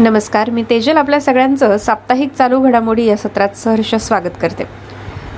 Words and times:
नमस्कार 0.00 0.50
मी 0.50 0.62
तेजल. 0.62 0.96
आपल्या 0.96 1.20
सगळ्यांचं 1.20 1.76
साप्ताहिक 1.76 2.32
चालू 2.32 2.60
घडामोडी 2.60 3.04
या 3.04 3.16
सत्रात 3.16 3.56
सहर्ष 3.56 3.94
स्वागत 3.94 4.36
करते. 4.40 4.64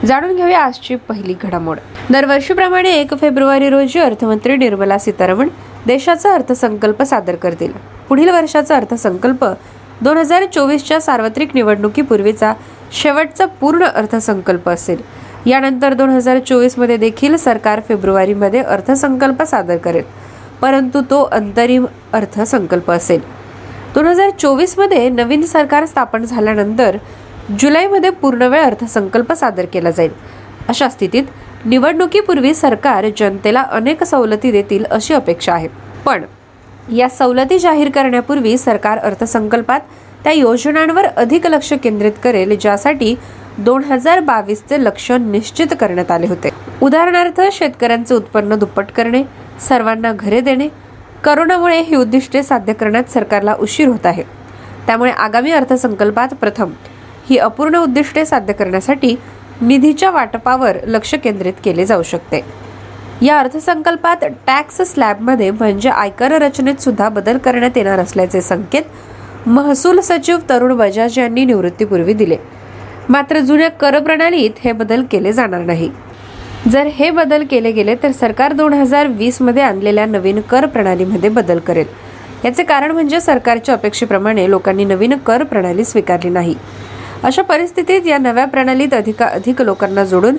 जाणून 0.06 0.36
घेऊया 0.36 0.60
आजची 0.60 0.94
पहिली 1.08 1.34
घडामोड. 1.42 1.78
दरवर्षीप्रमाणे 2.10 2.90
एक 2.90 3.14
फेब्रुवारी 3.20 3.70
रोजी 3.70 3.98
अर्थमंत्री 3.98 4.56
निर्मला 4.56 4.98
सीतारामन 4.98 5.48
देशाचा 5.86 6.34
अर्थसंकल्प 6.34 7.02
सादर 7.02 7.34
करतील. 7.34 7.72
पुढील 8.08 8.30
वर्षाचा 8.30 8.76
अर्थसंकल्प 8.76 9.44
दोन 10.00 10.16
हजार 10.16 10.44
चोवीसच्या 10.44 11.00
सार्वत्रिक 11.00 11.54
निवडणुकीपूर्वीचा 11.54 12.52
शेवटचा 12.92 13.46
पूर्ण 13.46 13.84
अर्थसंकल्प 13.84 14.68
असेल. 14.68 15.02
यानंतर 15.46 15.92
दोन 15.92 16.10
हजार 16.10 16.38
चोवीसमध्ये 16.38 16.96
देखील 16.96 17.36
सरकार 17.36 17.80
फेब्रुवारीमध्ये 17.88 18.62
अर्थसंकल्प 18.62 19.42
सादर 19.42 19.76
करेल 19.76 20.04
परंतु 20.60 21.00
तो 21.00 21.22
अंतरिम 21.32 21.86
अर्थसंकल्प 22.12 22.90
असेल. 22.90 23.41
दोन 23.94 24.06
हजार 24.06 24.30
चोवीसमध्ये 24.30 25.08
नवीन 25.08 25.42
सरकार 25.46 25.84
स्थापन 25.86 26.24
झाल्यानंतर 26.24 26.96
जुलैमध्ये 27.60 28.10
पूर्णवेळ 28.10 28.62
अर्थसंकल्प 28.64 29.32
सादर 29.32 29.64
केला 29.72 29.90
जाईल. 29.90 30.10
अशा 30.68 30.88
स्थितीत 30.88 31.24
निवडणुकीपूर्वी 31.64 32.52
सरकार 32.54 33.08
जनतेला 33.18 33.62
अनेक 33.70 34.04
सवलती 34.04 34.52
देतील 34.52 34.84
अशी 34.90 35.14
अपेक्षा 35.14 35.52
आहे. 35.52 35.68
पण 36.06 36.24
या 36.96 37.08
सवलती 37.08 37.58
जाहीर 37.58 37.90
करण्यापूर्वी 37.90 38.56
सरकार 38.58 38.98
अर्थसंकल्पात 38.98 39.80
त्या 40.24 40.32
योजनांवर 40.32 41.06
अधिक 41.06 41.46
लक्ष 41.46 41.72
केंद्रित 41.82 42.12
करेल 42.24 42.56
ज्यासाठी 42.60 43.14
दोन 43.58 43.84
हजार 43.84 44.20
बावीसचे 44.20 44.82
लक्ष 44.84 45.10
निश्चित 45.12 45.74
करण्यात 45.80 46.10
आले 46.10 46.26
होते. 46.26 46.50
उदाहरणार्थ 46.82 47.40
शेतकऱ्यांचे 47.52 48.14
उत्पन्न 48.14 48.54
दुप्पट 48.54 48.92
करणे 48.96 49.22
सर्वांना 49.68 50.12
घरे 50.12 50.40
देणे 50.40 50.68
करोनामुळे 51.24 51.80
ही 51.80 51.96
उद्दिष्टे 51.96 52.42
साध्य 52.42 52.72
करण्यात 52.72 53.04
सरकारला 53.04 53.54
उशीर 53.54 53.88
होत 53.88 54.06
आहे. 54.06 54.22
त्यामुळे 54.86 55.10
आगामी 55.10 55.50
अर्थसंकल्पात 55.50 56.28
प्रथम 56.28 56.70
ही 57.30 57.36
अपूर्ण 57.38 57.76
उद्दिष्टे 57.76 58.24
साध्य 58.24 58.52
करण्यासाठी 58.52 59.16
निधीच्या 59.60 60.10
वाटपावर 60.10 60.76
लक्ष 60.84 61.14
केंद्रित 61.14 61.52
केले 61.64 61.84
जाऊ 61.86 62.02
शकते. 62.02 62.40
या 63.22 63.38
अर्थसंकल्पात 63.38 64.16
टॅक्स 64.46 64.80
स्लॅबमध्ये 64.82 65.50
म्हणजे 65.50 65.88
आयकर 65.88 66.32
रचनेत 66.32 66.80
सुद्धा 66.80 67.08
बदल 67.08 67.38
करण्यात 67.38 67.76
येणार 67.76 67.98
असल्याचे 67.98 68.40
संकेत 68.40 68.82
महसूल 69.46 70.00
सचिव 70.00 70.38
तरुण 70.50 70.76
बजाज 70.76 71.18
यांनी 71.18 71.44
निवृत्तीपूर्वी 71.44 72.12
दिले. 72.12 72.36
मात्र 73.08 73.38
जुन्या 73.38 73.70
कर 73.70 73.98
प्रणालीत 73.98 74.50
हे 74.64 74.72
बदल 74.72 75.04
केले 75.10 75.32
जाणार 75.32 75.60
नाही. 75.60 75.90
जर 76.70 76.86
हे 76.94 77.10
बदल 77.10 77.44
केले 77.50 77.70
गेले 77.72 77.94
तर 78.02 78.12
सरकार 78.12 78.52
दोन 78.52 78.72
हजार 78.72 79.06
वीसमध्ये 79.06 79.62
आणलेल्या 79.62 80.04
नवीन 80.06 80.40
कर 80.40 80.66
प्रणालीमध्ये 80.66 81.30
बदल 81.30 81.58
करेल. 81.58 81.86
याचे 82.44 82.62
कारण 82.62 82.90
म्हणजे 82.90 83.20
सरकारच्या 83.20 83.74
अपेक्षेप्रमाणे 83.74 84.48
लोकांनी 84.50 84.84
नवीन 84.84 85.16
कर 85.26 85.42
प्रणाली 85.42 85.84
स्वीकारली 85.84 86.30
नाही. 86.30 86.54
अशा 87.22 87.42
परिस्थितीत 87.42 88.06
या 88.06 88.18
नव्या 88.18 88.44
प्रणालीत 88.44 88.94
अधिकाधिक 88.94 89.62
लोकांना 89.62 90.04
जोडून 90.04 90.36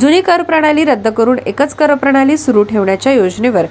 जुनी 0.00 0.20
कर 0.20 0.42
प्रणाली 0.42 0.84
रद्द 0.84 1.08
करून 1.08 1.38
एकच 1.46 1.74
कर 1.74 1.94
प्रणाली 1.94 2.36
सुरू 2.36 2.62
ठेवण्याच्या 2.62 3.12
योजनेवर 3.12 3.66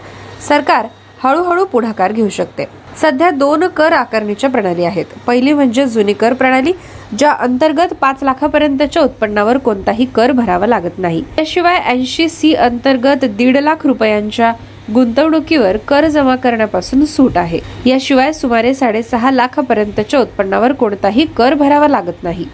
सरकार 0.48 0.86
हळूहळू 1.24 1.66
पुढाकार 1.66 2.12
घेऊ 2.12 2.30
शकते. 2.30 2.66
सध्या 3.02 3.30
दोन 3.30 3.64
कर 3.68 3.92
आकारणीच्या 3.92 4.50
प्रणाली 4.50 4.84
आहेत. 4.84 5.06
पहिली 5.28 5.54
म्हणजे 5.54 5.86
जुनी 5.86 6.14
कर 6.14 6.34
प्रणाली 6.34 6.74
ज्या 7.18 7.32
अंतर्गत 7.32 7.94
पाच 7.94 8.24
लाखापर्यंतच्या 8.24 9.02
उत्पन्नावर 9.04 9.58
कोणताही 9.58 10.06
कर 10.06 10.32
भरावा 10.32 10.68
लागत 10.68 10.98
नाही. 10.98 11.22
त्याशिवाय 11.36 11.80
ऐंशी 11.80 12.30
सी 12.30 12.54
अंतर्गत 12.54 13.26
दीड 13.26 13.58
लाख 13.58 13.86
रुपयांच्या 13.86 14.54
गुंतवणुकीवर 14.94 15.78
कर 15.78 16.08
जमा 16.08 16.36
करण्यापासून 16.36 17.06
सूट 17.06 17.38
आहे. 17.38 17.60
याशिवाय 17.86 18.32
सुमारे 18.34 18.74
साडेसहा 18.74 19.32
लाखापर्यंतच्या 19.32 20.20
उत्पन्नावर 20.20 20.72
कोणताही 20.72 21.26
कर 21.26 21.54
भरावा 21.54 21.88
लागत 21.88 22.24
नाही. 22.24 22.46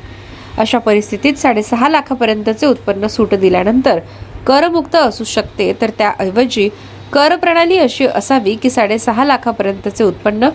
अशा 0.57 0.77
परिस्थितीत 0.77 1.33
साडेसहा 1.33 1.89
लाखापर्यंतचे 1.89 2.67
उत्पन्न 2.67 3.07
सूट 3.07 3.33
दिल्यानंतर 3.33 3.99
करमुक्त 4.47 4.95
असू 4.95 5.23
शकते 5.23 5.71
तर 5.81 5.89
त्याऐवजी 5.97 6.69
कर 7.13 7.35
प्रणाली 7.35 7.77
अशी 7.77 8.05
असावी 8.05 8.55
की 8.55 8.69
साडेसहा 8.69 9.25
लाखापर्यंतचे 9.25 10.03
उत्पन्न 10.03 10.49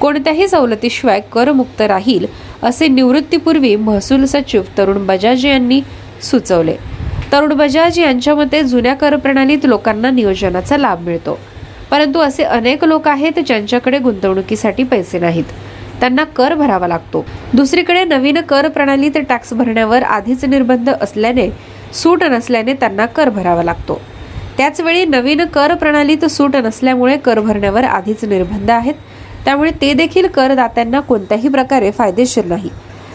कोणत्याही 0.00 0.48
सवलतीशिवाय 0.48 1.20
करमुक्त 1.20 1.80
राहील 1.80 2.26
असे 2.62 2.88
निवृत्तीपूर्वी 2.88 3.76
महसूल 3.76 4.24
सचिव 4.24 4.62
तरुण 4.78 5.06
बजाज 5.06 5.46
यांनी 5.46 5.80
सुचवले. 6.22 6.76
तरुण 7.32 7.52
बजाज 7.52 7.98
यांच्या 7.98 8.34
मते 8.34 8.62
जुन्या 8.62 8.94
कर 8.94 9.16
प्रणालीत 9.16 9.58
लोकांना 9.64 10.10
नियोजनाचा 10.10 10.76
लाभ 10.76 11.00
मिळतो. 11.00 11.38
परंतु 11.90 12.18
असे 12.18 12.42
अनेक 12.42 12.84
लोक 12.84 13.08
आहेत 13.08 13.38
ज्यांच्याकडे 13.46 13.98
गुंतवणुकीसाठी 13.98 14.82
पैसे 14.82 15.18
नाहीत. 15.18 15.44
त्यांना 16.00 16.24
कर 16.24 16.54
भरावा 16.54 16.88
लागतो. 16.88 17.24
दुसरीकडे 17.54 18.04
नवीन 18.04 18.40
कर 18.40 18.68
प्रणालीत 18.68 19.18
टॅक्स 19.28 19.52
भरण्यावर 19.52 20.02
आधीच 20.02 20.44
निर्बंध 20.44 20.90
असल्याने 20.90 21.50
सूट 21.94 22.24
नसल्याने 22.24 22.74
त्यांना 22.74 23.06
कर 23.06 23.28
भरावा 23.28 23.62
लागतो. 23.62 24.00
त्याचवेळी 24.60 25.04
नवीन 25.04 25.44
कर 25.44 25.74
प्रणालीत 25.74 26.24
सूट 26.24 26.56
नसल्यामुळे 26.56 27.16
कर 27.16 27.40
भरण्यावर 27.40 27.84
आधीच 27.84 28.24
निर्बंध 28.24 28.70
आहेत. 28.70 28.94
त्यामुळे 29.44 29.70
ते 29.80 29.92
देखील 29.92 30.26
करदात्यांना 30.26 31.00
कोणत्याही 31.00 31.48
प्रकारे 31.48 31.90
फायदेशीर 31.90 32.44
नाही. 32.44 32.70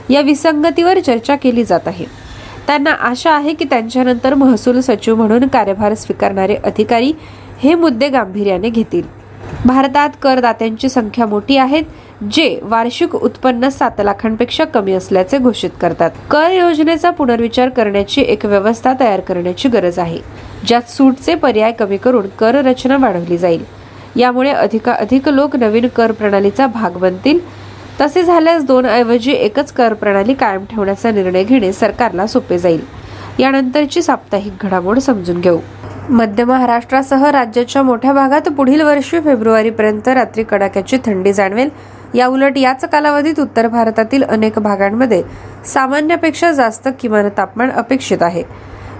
या 0.09 0.21
विसंगतीवर 0.21 0.99
चर्चा 0.99 1.35
केली 1.35 1.63
जात 1.63 1.87
आहे. 1.87 2.05
त्यांना 2.67 2.91
आशा 2.91 3.31
आहे 3.31 3.53
की 3.53 3.65
त्यांच्यानंतर 3.65 4.33
महसूल 4.33 4.79
सचिव 4.79 5.15
म्हणून 5.15 5.47
कार्यभार 5.47 5.93
स्वीकारणारे 5.93 6.55
अधिकारी 6.55 7.13
हे 7.63 7.75
मुद्दे 7.75 8.09
गांभीर्याने 8.09 8.69
घेतील. 8.69 9.01
भारतात 9.65 10.09
करदात्यांची 10.21 10.89
संख्या 10.89 11.25
मोठी 11.25 11.57
आहेत 11.57 11.83
जे 12.23 12.59
वार्षिक 12.63 13.15
उत्पन्न 13.15 13.69
सात 13.69 13.99
लाखांपेक्षा 13.99 14.65
कमी 14.65 14.93
असल्याचे 14.93 15.37
घोषित 15.37 15.69
करतात. 15.81 16.11
कर 16.29 16.51
योजनेचा 16.51 17.09
पुनर्विचार 17.09 17.69
करण्याची 17.69 18.21
एक 18.21 18.45
व्यवस्था 18.45 18.93
तयार 18.99 19.19
करण्याची 19.19 19.69
गरज 19.69 19.99
आहे 19.99 20.19
ज्यात 20.67 20.89
सूटचे 20.89 21.35
पर्याय 21.35 21.71
कमी 21.71 21.97
करून 21.97 22.27
कर 22.39 22.55
रचना 22.55 22.97
वाढवली 22.97 23.37
जाईल. 23.37 23.63
यामुळे 24.15 24.49
अधिकाधिक 24.49 25.29
लोक 25.29 25.55
नवीन 25.55 25.87
कर 25.87 26.11
प्रणालीचा 26.11 26.67
भाग 26.67 26.91
बनतील. 26.91 27.39
तसे 28.01 28.23
झाल्यास 28.23 28.63
दोन 28.63 28.85
ऐवजी 28.85 29.31
एकच 29.31 29.71
कर 29.71 29.93
प्रणाली 29.93 30.33
कायम 30.33 30.63
ठेवण्याचा 30.65 31.11
निर्णय 31.11 31.43
घेणे 31.43 31.73
सरकारला 31.73 32.27
सोपे 32.27 32.57
जाईल. 32.57 32.81
यानंतरची 33.39 34.01
साप्ताहिक 34.01 34.53
घडामोड 34.61 34.99
समजून 34.99 35.41
घेऊ. 35.41 35.59
मध्य 36.09 36.43
महाराष्ट्रासह 36.43 37.29
राज्याच्या 37.29 37.83
मोठ्या 37.83 38.13
भागात 38.13 38.41
पुढील 38.41 38.81
वर्षी 38.81 39.19
फेब्रुवारीपर्यंत 39.19 40.07
रात्री 40.07 40.43
कडाक्याची 40.43 40.97
थंडी 41.05 41.33
जाणवेल. 41.33 41.69
या 42.15 42.27
उलट 42.27 42.57
याच 42.57 42.85
कालावधीत 42.85 43.39
उत्तर 43.39 43.67
भारतातील 43.67 44.23
अनेक 44.23 44.59
भागांमध्ये 44.59 45.21
सामान्यापेक्षा 45.73 46.51
जास्त 46.51 46.87
किमान 46.99 47.27
तापमान 47.37 47.71
अपेक्षित 47.71 48.23
आहे. 48.23 48.43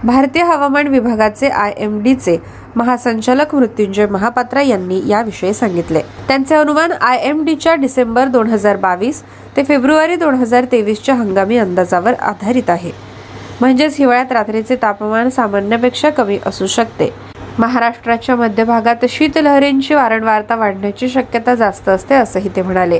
भारतीय 0.03 0.43
हवामान 0.43 0.87
विभागाचे 0.87 1.47
आय 1.47 1.73
एम 1.77 2.01
डीचे 2.03 2.37
महासंचालक 2.75 3.55
मृत्युंजय 3.55 4.05
महापात्रा 4.05 4.61
यांनी 4.61 5.01
याविषयी 5.07 5.53
सांगितले. 5.53 6.01
त्यांचे 6.27 6.55
अनुमान 6.55 6.91
आय 6.91 7.17
एम 7.17 7.43
डीच्या 7.45 7.75
डिसेंबर 7.75 8.27
दोन 8.27 8.47
हजार 8.47 8.77
बावीस 8.77 9.23
ते 9.57 9.63
फेब्रुवारी 9.63 10.15
दोन 10.15 10.35
हजार 10.35 10.65
तेवीसच्या 10.71 11.15
हंगामी 11.15 11.57
अंदाजावर 11.57 12.13
आधारित 12.13 12.69
आहे. 12.69 12.91
म्हणजेच 13.61 13.95
हिवाळ्यात 13.99 14.31
रात्रीचे 14.31 14.75
तापमान 14.75 15.29
सामान्यापेक्षा 15.29 16.09
कमी 16.09 16.37
असू 16.45 16.67
शकते. 16.67 17.09
महाराष्ट्राच्या 17.59 18.35
मध्य 18.35 18.63
भागात 18.63 19.05
शीतलहरींची 19.09 19.93
वारंवारता 19.93 20.55
वाढण्याची 20.55 21.07
शक्यता 21.09 21.53
जास्त 21.55 21.87
असते 21.89 22.15
असंही 22.15 22.49
ते 22.55 22.61
म्हणाले. 22.61 22.99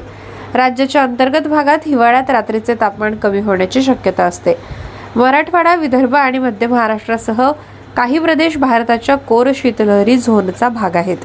राज्याच्या 0.54 1.02
अंतर्गत 1.04 1.48
भागात 1.48 1.78
हिवाळ्यात 1.86 2.30
रात्रीचे 2.30 2.74
तापमान 2.82 3.16
कमी 3.16 3.40
होण्याची 3.40 3.82
शक्यता 3.82 4.24
असते. 4.24 4.54
मराठवाडा 5.16 5.76
विदर्भ 5.76 6.16
आणि 6.16 6.38
मध्य 6.40 6.68
महाराष्ट्रासह 6.68 7.50
काही 7.98 8.20
प्रदेश 8.20 8.58
भारताच्या 8.58 9.16
कोर 9.18 9.50
शीतलहरी 9.56 10.18
झोनचा 10.18 10.70
भाग 10.70 10.96
आहेत. 10.96 11.18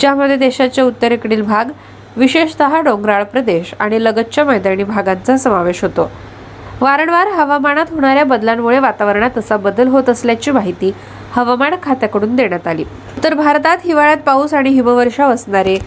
ज्यामध्ये 0.00 0.36
देशाच्या 0.36 0.84
उत्तरेकडील 0.84 1.42
भाग 1.42 1.70
विशेषतः 2.16 2.80
डोंगराळ 2.80 3.22
प्रदेश 3.22 3.74
आणि 3.78 4.02
लगतच्या 4.04 4.44
मैदानी 4.44 4.84
भागांचा 4.84 5.36
समावेश 5.36 5.82
होतो. 5.84 6.10
वारंवार 6.80 7.26
हवामानात 7.26 7.86
होणाऱ्या 7.90 8.24
बदलांमुळे 8.24 8.78
वातावरणात 8.78 9.38
असा 9.38 9.56
बदल 9.56 9.88
होत 9.88 10.08
असल्याची 10.08 10.50
माहिती 10.50 10.92
हवामान 11.32 11.74
खात्याकडून 11.82 12.36
देण्यात 12.36 12.66
आली. 12.66 12.84
तर 13.24 13.34
भारतात 13.34 13.78
हिवाळ्यात 13.84 14.16
पाऊस 14.16 14.54
आणि 14.54 14.70
हिमवर्षाव 14.70 15.30
असणारे 15.30 15.78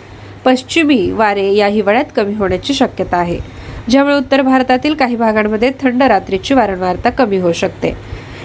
पश्चिमी 0.45 1.11
वारे 1.11 1.51
या 1.53 1.67
हिवाळ्यात 1.67 2.05
कमी 2.15 2.33
होण्याची 2.33 2.73
शक्यता 2.73 3.17
आहे. 3.17 3.39
ज्यामुळे 3.89 4.15
उत्तर 4.15 4.41
भारतातील 4.41 4.93
काही 4.93 5.15
भागांमध्ये 5.15 5.71
थंड 5.81 6.03
रात्रीची 6.03 6.53
वारंवारता 6.53 7.09
कमी 7.09 7.37
होऊ 7.37 7.53
शकते. 7.53 7.93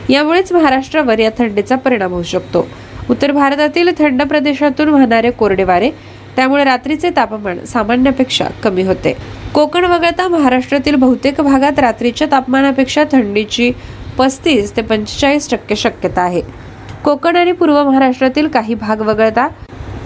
यामुळेच 0.09 0.53
महाराष्ट्रावर 0.53 1.19
या 1.19 1.31
थंडीचा 1.39 1.77
परिणाम 1.77 2.13
होऊ 2.13 2.23
शकतो. 2.23 2.67
उत्तर 3.11 3.33
भारतातील 3.33 3.91
थंड 3.99 4.23
प्रदेशातून 4.23 4.89
वाहणारे 4.89 5.31
कोरडे 5.31 5.65
वारे 5.65 5.91
त्यामुळे 6.37 6.65
रात्रीचे 6.65 7.11
तापमान 7.11 7.65
सामान्यापेक्षा 7.65 8.45
कमी 8.65 8.83
होते. 8.83 9.17
कोकण 9.55 9.85
वगळता 9.85 10.29
महाराष्ट्रातील 10.29 10.95
बहुतेक 10.95 11.41
भागात 11.41 11.79
रात्रीच्या 11.79 12.29
तापमानापेक्षा 12.31 13.05
थंडीची 13.13 13.73
पस्तीस 14.19 14.77
ते 14.77 14.83
पंचेचाळीस 14.83 15.51
टक्के 15.51 15.77
शक्यता 15.77 16.23
आहे. 16.23 16.43
कोकण 17.05 17.37
आणि 17.37 17.53
पूर्व 17.53 17.83
महाराष्ट्रातील 17.85 18.49
काही 18.49 18.75
भाग 18.75 19.01
वगळता 19.01 19.49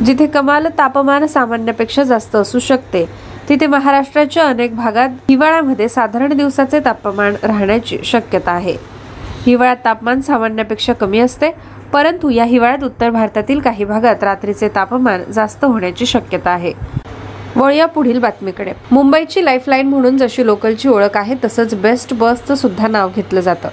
जिथे 0.06 0.26
कमाल 0.26 0.66
तापमान 0.78 1.26
सामान्यापेक्षा 1.26 2.02
जास्त 2.02 2.36
असू 2.36 2.58
शकते 2.58 3.04
तिथे 3.48 3.66
महाराष्ट्राच्या 3.66 4.46
अनेक 4.48 4.74
भागात 4.76 5.08
हिवाळ्यामध्ये 5.28 5.88
साधारण 5.88 6.36
दिवसाचे 6.36 6.80
तापमान 6.80 7.34
राहण्याची 7.42 7.98
शक्यता 8.04 8.50
आहे. 8.50 8.76
हिवाळ्यात 9.46 9.76
तापमान 9.84 10.20
सामान्यापेक्षा 10.20 10.92
कमी 10.92 11.18
असते 11.18 11.50
परंतु 11.92 12.28
या 12.30 12.44
हिवाळ्यात 12.44 12.84
उत्तर 12.84 13.10
भारतातील 13.10 13.60
काही 13.60 13.84
भागात 13.84 14.24
रात्रीचे 14.24 14.68
तापमान 14.68 15.22
जास्त 15.32 15.64
होण्याची 15.64 16.06
शक्यता 16.06 16.50
आहे. 16.50 16.72
वळूया 17.56 17.86
पुढील 17.86 18.18
बातमीकडे. 18.18 18.72
मुंबईची 18.90 19.44
लाईफलाईन 19.44 19.88
म्हणून 19.88 20.16
जशी 20.16 20.46
लोकलची 20.46 20.88
ओळख 20.88 21.16
आहे 21.16 21.34
तसंच 21.44 21.74
बेस्ट 21.74 22.14
बसचं 22.14 22.54
सुद्धा 22.54 22.88
नाव 22.88 23.10
घेतलं 23.16 23.40
जातं. 23.40 23.68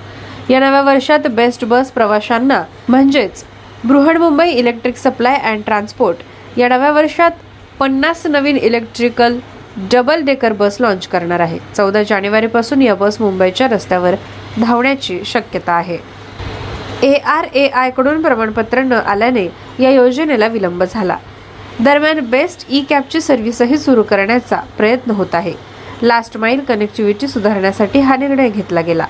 या 0.51 0.59
नव्या 0.59 0.81
वर्षात 0.81 1.27
बेस्ट 1.31 1.63
बस 1.65 1.91
प्रवाशांना 1.91 2.63
म्हणजेच 2.89 3.43
Brihanmumbai 3.83 4.49
electric 4.49 4.97
supply 4.97 5.35
and 5.35 5.61
transport 5.65 6.59
या 6.59 6.67
नव्या 6.69 6.91
वर्षात 6.91 7.31
पन्नास 7.79 8.25
नवीन 8.27 8.57
electrical 8.57 9.37
double 9.91 10.21
decker 10.21 10.53
bus 10.53 10.77
launch 10.79 11.07
करणार 11.07 11.39
आहे. 11.39 11.59
चौदा 11.77 12.03
जानेवारीपासून 12.03 12.81
या 12.81 12.95
बस 12.95 13.21
मुंबईच्या 13.21 13.67
रस्त्यावर 13.67 14.15
धावण्याची 14.57 15.19
शक्यता 15.25 15.73
आहे. 15.73 15.97
ए 17.03 17.13
आर 17.13 17.47
ए 17.53 17.67
आयकडून 17.67 18.21
प्रमाणपत्र 18.21 18.81
न 18.81 18.93
आल्याने 18.93 19.47
या 19.79 19.91
योजनेला 19.91 20.47
विलंब 20.47 20.83
झाला. 20.83 21.17
दरम्यान 21.79 22.19
बेस्ट 22.19 22.67
ई 22.69 22.83
कॅबची 22.89 23.21
सर्व्हिसही 23.21 23.77
सुरू 23.77 24.03
करण्याचा 24.03 24.61
प्रयत्न 24.77 25.11
होत 25.11 25.35
आहे. 25.35 25.53
लास्ट 26.01 26.37
माईल 26.37 26.59
कनेक्टिव्हिटी 26.59 27.27
सुधारण्यासाठी 27.27 27.99
हा 27.99 28.15
निर्णय 28.15 28.49
घेतला 28.49 28.81
गेला. 28.81 29.05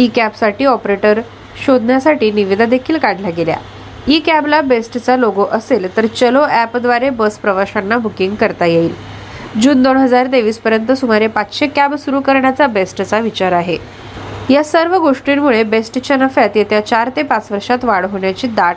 ई 0.00 0.06
कॅबसाठी 0.16 0.64
ऑपरेटर 0.64 1.20
शोधण्यासाठी 1.64 2.30
निविदा 2.32 2.64
देखील 2.64 2.98
काढल्या 2.98 3.30
गेल्या. 3.30 3.56
ई 4.08 4.18
कॅबला 4.18 4.60
बेस्टचा 4.60 5.16
लोगो 5.16 5.44
असेल 5.52 5.86
तर 5.96 6.06
चलो 6.06 6.44
ॲपद्वारे 6.50 7.10
बस 7.10 7.36
प्रवाशांना 7.38 7.98
बुकिंग 7.98 8.34
करता 8.34 8.66
येईल. 8.66 8.94
जून 9.62 9.82
दोन 9.82 9.96
हजार 9.96 10.26
तेवीस 10.32 10.58
पर्यंत 10.58 10.92
सुमारे 10.92 11.26
पाचशे 11.26 11.66
कॅब 11.66 11.94
सुरू 11.94 12.20
करण्याचा 12.20 12.66
बेस्टचा 12.66 13.18
विचार 13.18 13.52
आहे. 13.52 13.76
या 14.50 14.62
सर्व 14.64 14.96
गोष्टींमुळे 14.98 15.62
बेस्टच्या 15.62 16.16
नफ्यात 16.16 16.56
येत्या 16.56 16.86
चार 16.86 17.10
ते 17.16 17.22
पाच 17.22 17.52
वर्षात 17.52 17.84
वाढ 17.84 18.06
होण्याची 18.06 18.46
दाट 18.46 18.76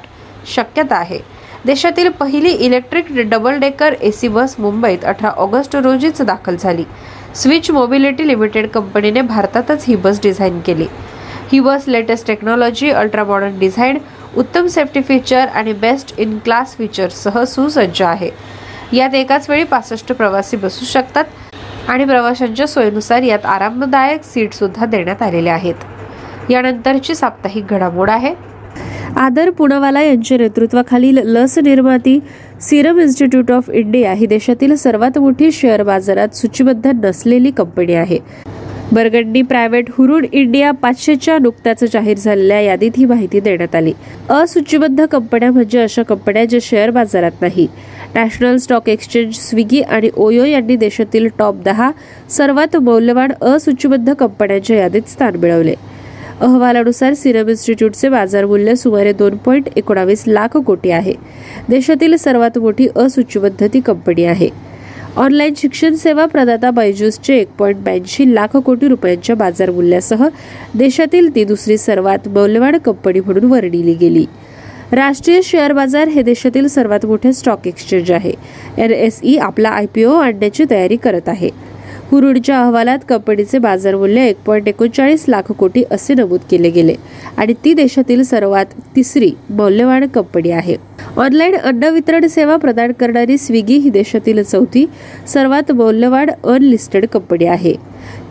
शक्यता 0.55 0.95
आहे. 0.95 1.19
देशातील 1.65 2.09
पहिली 2.09 2.49
electric 2.49 3.05
double 3.29 3.59
decker 3.59 3.93
AC 4.01 4.27
bus 4.27 4.55
मुंबईत 4.59 5.05
अठरा 5.05 5.29
ऑगस्ट 5.29 5.75
रोजीच 5.75 6.21
दाखल 6.21 6.55
झाली. 6.55 6.83
स्विच 7.35 7.69
मोबिलिटी 7.71 8.27
लिमिटेड 8.27 8.67
कंपनीने 8.69 9.21
भारतातच 9.21 9.85
ही 9.87 9.95
बस 9.95 10.19
डिझाईन 10.21 10.59
केली. 10.59 10.85
ही 11.53 11.59
bus 11.59 11.83
latest 11.87 12.25
technology 12.27 12.89
ultra 12.89 13.23
modern 13.23 13.57
design 13.59 13.97
उत्तम 14.37 14.67
सेफ्टी 14.67 15.01
फीचर 15.01 15.47
आणि 15.47 15.73
बेस्ट 15.73 16.13
इन 16.19 16.37
क्लास 16.45 16.75
फीचर्ससह 16.77 17.43
सुसज्ज 17.43 18.01
आहे. 18.01 18.29
यात 18.93 19.15
एकाच 19.15 19.49
वेळी 19.49 19.63
पासष्ट 19.63 20.11
प्रवासी 20.13 20.57
बसू 20.57 20.85
शकतात 20.85 21.89
आणि 21.89 22.05
प्रवाशांच्या 22.05 22.67
सोयीनुसार 22.67 23.21
यात 23.21 23.45
आरामदायक 23.45 24.23
सीटसुद्धा 24.23 24.85
देण्यात 24.85 25.21
आलेले 25.21 25.49
आहेत. 25.49 25.75
यानंतरची 26.49 27.15
साप्ताहिक 27.15 27.73
घडामोड 27.73 28.09
आहे. 28.09 28.33
आदर 29.17 29.49
पुनावाला 29.49 30.01
यांच्या 30.01 30.37
नेतृत्वाखालील 30.37 31.19
लस 31.25 31.57
निर्माती 31.59 32.19
सिरम 32.61 32.99
इन्स्टिट्यूट 32.99 33.51
ऑफ 33.51 33.69
इंडिया 33.69 34.13
ही 34.13 34.25
देशातील 34.25 34.75
सर्वात 34.75 35.17
मोठी 35.17 35.51
शेअर 35.51 35.83
बाजारात 35.83 36.35
सूचीबद्ध 36.35 36.91
नसलेली 37.03 37.51
कंपनी 37.51 37.93
आहे. 37.93 38.19
बरगड्डी 38.93 39.41
प्रायव्हेट 39.41 39.85
हुरुड 39.89 40.25
इंडिया 40.31 40.71
पाचशेच्या 40.71 41.37
नुकत्याच 41.39 41.83
जाहीर 41.83 42.17
झालेल्या 42.17 42.59
यादीत 42.61 42.91
ही 42.97 43.05
माहिती 43.05 43.39
देण्यात 43.39 43.75
आली. 43.75 43.93
असूचीबद्ध 44.29 45.05
कंपन्या 45.05 45.51
म्हणजे 45.51 45.79
अशा 45.79 46.03
कंपन्या 46.03 46.45
ज्या 46.45 46.59
शेअर 46.63 46.89
बाजारात 46.89 47.41
नाही. 47.41 47.67
नॅशनल 48.15 48.57
स्टॉक 48.57 48.89
एक्सचेंज 48.89 49.33
स्विगी 49.33 49.81
आणि 49.81 50.09
ओयो 50.15 50.45
यांनी 50.45 50.75
देशातील 50.75 51.27
टॉप 51.39 51.55
दहा 51.55 51.91
सर्वात 52.29 52.77
मौल्यवान 52.77 53.31
असूचीबद्ध 53.41 54.13
कंपन्यांच्या 54.13 54.77
यादीत 54.77 55.09
स्थान 55.09 55.35
मिळवले. 55.35 55.73
अहवालानुसार 56.41 57.13
सिरम 57.13 57.49
इन्स्टिट्यूटचे 57.49 58.09
बाजार 58.09 58.45
मूल्य 58.45 58.75
सुमारे 58.75 59.13
दोन 59.13 59.37
पॉईंट 59.37 59.69
एकोणावीस 59.75 60.23
लाख 60.27 60.57
कोटी 60.57 60.91
आहे. 60.91 61.13
देशातील 61.69 62.15
सर्वात 62.15 62.57
मोठी 62.57 62.87
असूचीबद्ध 62.95 63.67
ती 63.73 63.79
कंपनी 63.79 64.23
आहे. 64.23 64.72
ऑनलाईन 65.17 65.53
शिक्षण 65.57 65.95
सेवा 65.95 66.25
प्रदाता 66.25 66.71
बायजूसचे 66.71 67.35
एक 67.37 67.47
पॉईंट 67.59 67.77
ब्याऐंशी 67.77 68.35
लाख 68.35 68.55
कोटी 68.57 68.87
रुपयांच्या 68.87 69.35
बाजार 69.35 69.71
मूल्यासह 69.71 70.27
देशातील 70.75 71.35
ती 71.35 71.43
दुसरी 71.43 71.77
सर्वात 71.77 72.27
मौल्यवान 72.27 72.77
कंपनी 72.77 73.19
म्हणून 73.19 73.43
वर्णिली 73.43 73.93
गेली. 73.93 74.25
राष्ट्रीय 74.91 75.41
शेअर 75.43 75.73
बाजार 75.73 76.07
हे 76.07 76.21
देशातील 76.21 76.67
सर्वात 76.67 77.05
मोठे 77.05 77.33
स्टॉक 77.33 77.67
एक्सचेंज 77.67 78.11
आहे. 78.11 78.31
एन 78.77 78.91
एस 78.91 79.19
ई 79.23 79.37
आपला 79.37 79.69
आयपीओ 79.69 80.13
आणण्याची 80.13 80.65
तयारी 80.69 80.95
करत 80.95 81.29
आहे. 81.29 81.49
हुरुडच्या 82.11 82.61
अहवालात 82.61 82.99
कंपनीचे 83.09 83.57
बाजार 83.57 83.95
मूल्य 83.95 84.27
एक 84.27 84.37
पॉईंट 84.45 84.67
एकोणचाळीस 84.67 85.25
लाख 85.27 85.51
कोटी 85.51 85.83
असे 85.91 86.13
नमूद 86.13 86.39
केले 86.51 86.69
गेले. 86.69 86.95
आणि 87.37 87.53
ती 87.65 87.73
देशातील 87.73 88.23
सर्वात 88.23 88.65
तिसरी 88.95 89.31
मौल्यवान 89.49 90.07
कंपनी 90.07 90.51
आहे. 90.51 90.75
ऑनलाईन 91.17 91.55
अन्न 91.55 91.83
वितरण 91.83 92.27
सेवा 92.27 92.55
प्रदान 92.55 92.91
करणारी 92.91 93.37
स्विगी 93.37 93.77
ही 93.77 93.89
देशातील 93.89 94.43
चौथी 94.43 94.85
सर्वात 95.27 95.71
मौल्यवान 95.71 96.29
अनलिस्टेड 96.43 97.05
कंपनी 97.05 97.45
आहे. 97.45 97.73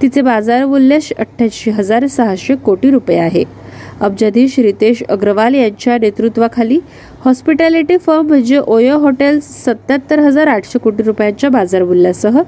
तिचे 0.02 0.20
बाजार 0.20 0.64
मूल्य 0.64 0.98
अठ्ठ्याऐंशी 1.18 1.70
हजार 1.70 2.06
सहाशे 2.06 2.54
कोटी 2.54 2.90
रुपये 2.90 3.18
आहे. 3.18 3.61
अब्जाधीश 4.02 4.58
रितेश 4.58 5.02
अग्रवाल 5.08 5.54
यांच्या 5.54 5.98
नेतृत्वाखाली 5.98 6.78
हॉस्पिटॅलिटी 7.24 7.96
फर्म 7.96 8.26
म्हणजे 8.26 8.58
ओयो 8.58 8.98
हॉटेल्स 8.98 9.64
सत्याहत्तर 9.64 10.18
हजार 10.18 10.46
आठशे 10.46 10.78
कोटी 10.78 11.02
रुपयांच्या 11.02 11.50
बाजार 11.50 11.84
मूल्यासह 11.84 12.40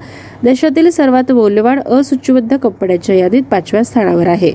देशातील 0.42 0.90
सर्वात 0.90 1.32
मौल्यवान 1.32 1.80
असूचीबद्ध 1.80 2.56
कंपन्यांच्या 2.56 3.16
यादीत 3.16 3.42
पाचव्या 3.42 3.84
स्थानावर 3.84 4.26
आहे. 4.26 4.52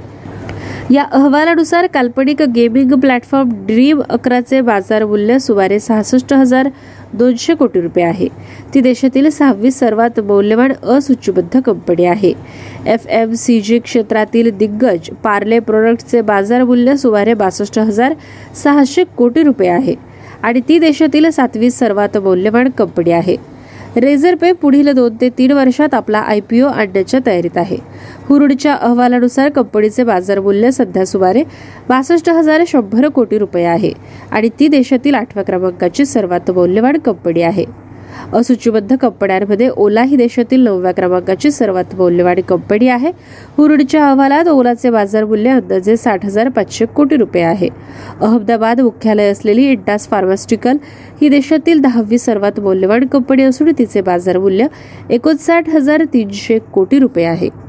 या 0.92 1.04
अहवालानुसार 1.04 1.88
काल्पनिक 1.88 2.42
गेमिंग 2.42 2.92
प्लॅटफॉर्म 2.92 3.50
ड्रीम 3.66 4.02
अकराचे 4.10 4.62
बाजार 4.62 5.06
मूल्य 5.06 5.40
सुमारे 5.40 5.80
सहासष्ट 5.80 6.34
हजार 6.34 6.70
दोनशे 7.14 7.56
कोटी 7.56 7.82
रुपये 7.82 8.04
आहे. 8.04 8.28
ती 8.74 8.82
देशातील 8.82 9.30
सहावी 9.30 9.72
सर्वात 9.72 10.20
मौल्यवान 10.20 10.72
असूचीबद्ध 10.84 11.60
कंपनी 11.60 12.06
आहे. 12.06 12.34
एफ 12.88 13.08
एम 13.08 13.34
सी 13.34 13.62
जी 13.62 13.80
क्षेत्रातील 13.80 14.50
दिग्गज 14.58 15.10
पार्ले 15.24 15.60
प्रोडक्टचे 15.60 16.22
बाजार 16.22 16.64
मूल्य 16.64 16.98
सुमारे 16.98 17.34
बासष्ट 17.34 17.80
हजार 17.80 18.14
सहाशे 18.64 19.04
कोटी 19.04 19.44
रुपये 19.44 19.70
आहे. 19.70 19.96
आणि 20.44 20.62
ती 20.70 20.80
देशातील 20.80 21.30
सातवी 21.30 21.72
सर्वात 21.72 22.18
मौल्यवान 22.18 22.70
कंपनी 22.70 23.12
आहे. 23.12 23.36
रेझर 23.98 24.36
पे 24.36 24.52
पुढील 24.52 24.92
दोन 24.94 25.16
ते 25.22 25.30
तीन 25.30 25.52
वर्षात 25.52 25.94
आपला 25.94 26.20
आयपीओ 26.20 26.68
आणण्याच्या 26.68 27.20
तयारीत 27.26 27.58
आहे. 27.58 27.78
हुरुडच्या 28.28 28.74
अहवालानुसार 28.74 29.50
कंपनीचे 29.50 30.04
बाजार 30.04 30.40
मूल्य 30.40 30.72
सध्या 30.72 31.06
सुमारे 31.06 31.44
बासष्ट 31.90 32.30
हजार 32.30 32.64
शंभर 32.68 33.08
कोटी 33.08 33.38
रुपये 33.38 33.66
आहे 33.66 33.92
आणि 34.32 34.50
ती 34.60 34.68
देशातील 34.68 35.16
आठव्या 35.16 35.44
क्रमांकाची 35.44 36.06
सर्वात 36.06 36.52
मौल्यवान 36.52 36.98
कंपनी 36.98 37.42
आहे. 37.42 37.66
असूचीबद्ध 38.34 38.96
कंपन्यांमध्ये 38.96 39.70
ओला 39.70 40.04
ही 40.04 40.16
देशातील 40.16 40.64
नवव्या 40.64 40.92
क्रमांकाची 40.92 41.52
सर्वात 41.52 41.96
मौल्यवान 41.98 42.42
कंपनी 42.42 42.88
आहे. 42.88 43.12
हुरुडच्या 43.58 44.08
अहवालात 44.08 44.48
ओलाचे 44.48 44.90
बाजार 44.90 45.26
मूल्य 45.26 45.50
अंदाजे 45.50 45.98
साठ 45.98 46.26
हजार 46.26 46.50
पाचशे 46.50 46.86
कोटी 46.86 47.16
रुपये 47.16 47.44
आहे. 47.44 47.70
अहमदाबाद 48.22 48.82
मुख्यालय 48.82 49.30
असलेली 49.32 49.72
इंडास 49.72 50.08
फार्मास्युटिकल 50.08 50.78
ही 51.22 51.30
देशातील 51.30 51.82
दहावी 51.82 52.18
सर्वात 52.18 52.60
मौल्यवान 52.60 53.06
कंपनी 53.06 53.44
असून 53.44 53.72
तिचे 53.78 54.02
बाजार 54.02 54.38
मूल्य 54.38 54.68
एकोणसाठ 55.10 55.70
हजार 55.70 56.04
तीनशे 56.14 56.60
कोटी 56.74 57.00
रुपये 57.00 57.26
आहे. 57.26 57.69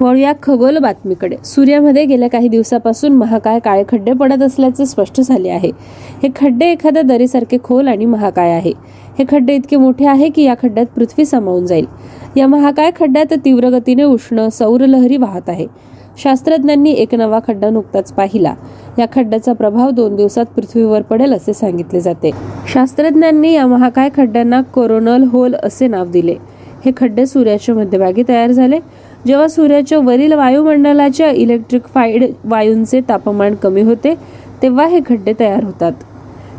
वळूया 0.00 0.32
खगोल 0.42 0.78
बातमीकडे. 0.78 1.36
सूर्यामध्ये 1.44 2.04
गेल्या 2.04 2.28
काही 2.28 2.48
दिवसापासून 2.48 3.12
महाकाय 3.12 3.58
काळे 3.58 3.84
खड्डे 3.88 4.12
पडत 4.12 4.42
असल्याचे 4.42 4.86
स्पष्ट 4.86 5.20
झाले 5.20 5.48
आहे. 5.48 5.70
हे 6.22 6.28
खड्डे 6.36 6.70
एखाद्या 6.72 7.02
दरीसारखे 7.02 7.58
खोल 7.64 7.88
आणि 7.88 8.04
महाकाय 8.04 8.50
आहे. 8.50 8.72
हे 9.18 9.24
खड्डे 9.30 9.54
इतके 9.54 9.76
मोठे 9.76 10.06
आहे 10.06 10.28
की 10.28 10.42
या 10.42 10.54
खड्ड्यात 10.62 10.86
पृथ्वी 10.86 11.24
सामावून 11.24 11.66
जाईल. 11.66 11.86
या 12.36 12.46
महाकाय 12.46 12.90
खड्ड्यात 13.00 13.34
तीव्र 13.44 13.68
गतीने 13.68 14.02
उष्ण 14.02 14.48
सौर 14.48 14.80
लहरी 14.80 15.16
वाहत 15.16 15.48
आहे. 15.48 15.66
शास्त्रज्ञांनी 16.18 16.90
एक 16.90 17.14
नवा 17.14 17.38
खड्डा 17.46 17.70
नुकताच 17.70 18.12
पाहिला. 18.12 18.54
या 18.98 19.06
खड्ड्याचा 19.12 19.52
प्रभाव 19.52 19.90
दोन 19.90 20.16
दिवसात 20.16 20.44
पृथ्वीवर 20.44 21.02
पडेल 21.02 21.32
असे 21.32 21.52
सांगितले 21.52 22.00
जाते. 22.00 22.30
शास्त्रज्ञांनी 22.74 23.52
या 23.52 23.66
महाकाय 23.66 24.08
खड्ड्यांना 24.16 24.62
कोरोनल 24.62 25.24
होल 25.32 25.54
असे 25.54 25.86
नाव 25.86 26.06
दिले. 26.06 26.34
हे 26.84 26.92
खड्डे 26.96 27.26
सूर्याच्या 27.26 27.74
मध्यभागी 27.74 28.22
तयार 28.28 28.50
झाले. 28.50 28.78
जेव्हा 29.26 29.48
सूर्याच्या 29.48 29.98
वरील 29.98 30.32
वायुमंडलाच्या 30.32 31.30
इलेक्ट्रिकफाईड 31.30 32.24
वायूंचे 32.44 33.00
तापमान 33.08 33.54
कमी 33.54 33.82
होते 33.82 34.14
तेव्हा 34.62 34.86
हे 34.86 35.00
खड्डे 35.08 35.32
तयार 35.40 35.64
होतात. 35.64 35.92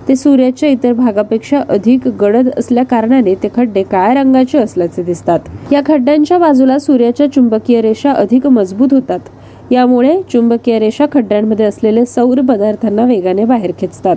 ते 0.08 0.16
सूर्याच्या 0.16 0.70
इतर 0.70 0.94
भागापेक्षा 0.94 1.62
अधिक 1.70 2.08
गडद 2.22 2.50
असल्या 2.58 2.84
कारणाने 2.86 3.34
ते 3.44 3.50
खड्डे 3.56 3.84
काळ्या 3.84 4.14
रंगाचे 4.14 4.58
असल्याचे 4.58 5.04
दिसतात. 5.04 5.40
या 5.72 5.82
खड्ड्यांच्या 5.86 6.38
बाजूला 6.38 6.78
सूर्याच्या 6.80 7.32
चुंबकीय 7.32 7.82
रेषा 7.82 8.12
अधिक 8.12 8.48
मजबूत 8.48 8.94
होतात. 8.94 9.20
यामुळे 9.72 10.22
चुंबकीय 10.32 10.80
रेषा 10.80 11.06
खड्ड्यांमध्ये 11.14 11.66
असलेले 11.66 12.06
सौर 12.06 12.42
पदार्थांना 12.42 13.06
वेगाने 13.06 13.46
बाहेर 13.46 13.72
खेचतात. 13.80 14.16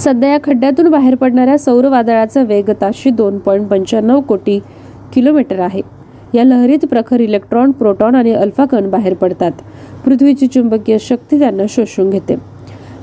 सध्या 0.00 0.30
या 0.30 0.38
खड्ड्यातून 0.44 0.88
बाहेर 0.88 1.14
पडणाऱ्या 1.14 1.58
सौर 1.58 1.86
वादळाचा 1.86 2.42
वेग 2.42 2.70
ताशी 2.80 3.10
दोन 3.10 3.38
पॉईंट 3.38 3.66
पंच्याण्णव 3.68 4.20
कोटी 4.20 4.58
किलोमीटर 5.14 5.60
आहे. 5.60 5.80
या 6.34 6.44
लहरीत 6.44 6.84
प्रखर 6.90 7.20
इलेक्ट्रॉन 7.20 7.70
प्रोटॉन 7.70 8.14
आणि 8.14 8.32
अल्फा 8.32 8.64
कण 8.64 8.90
बाहेर 8.90 9.14
पडतात. 9.14 9.52
पृथ्वीची 10.04 10.46
चुंबकीय 10.46 10.96
शक्ती 11.00 11.38
त्यांना 11.38 11.62
शोषून 11.68 12.10
घेते. 12.10 12.36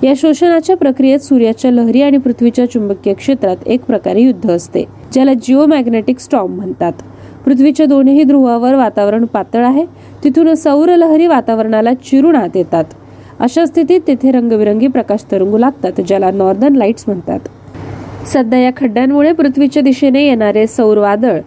या 0.03 0.13
शोषणाच्या 0.17 0.77
प्रक्रियेत 0.77 1.19
सूर्याच्या 1.19 1.71
लहरी 1.71 2.01
आणि 2.01 2.17
पृथ्वीच्या 2.17 2.65
चुंबकीय 2.69 3.13
क्षेत्रात 3.13 3.57
एक 3.65 3.83
प्रकारे 3.85 4.21
युद्ध 4.21 4.51
असते 4.51 4.83
ज्याला 5.13 5.33
जिओ 5.33 5.65
मॅग्नेटिक 5.65 6.19
स्टॉम 6.19 6.55
म्हणतात. 6.55 6.93
पृथ्वीच्या 7.45 7.85
दोन्ही 7.85 8.23
ध्रुवावर 8.23 8.75
वातावरण 8.75 9.25
पातळ 9.25 9.65
आहे. 9.65 9.85
तिथून 10.23 10.53
सौर 10.53 10.95
लहरी 10.95 11.27
वातावरणाला 11.27 11.93
चिरून 11.93 12.35
आत 12.35 12.55
येतात. 12.55 12.83
अशा 13.39 13.65
स्थितीत 13.65 14.01
तेथे 14.07 14.31
रंगबिरंगी 14.31 14.87
प्रकाश 14.87 15.25
तरंगू 15.31 15.57
लागतात 15.57 16.01
ज्याला 16.07 16.31
नॉर्दर्न 16.31 16.75
लाईट्स 16.75 17.03
म्हणतात. 17.07 17.39
सध्या 18.25 18.59
या 18.59 18.71
खड्ड्यांमुळे 18.77 19.31
पृथ्वीच्या 19.31 19.83
दिशेने 19.83 20.25
येणारे 20.25 20.67
सौर 20.67 20.97
वादळ 20.97 21.39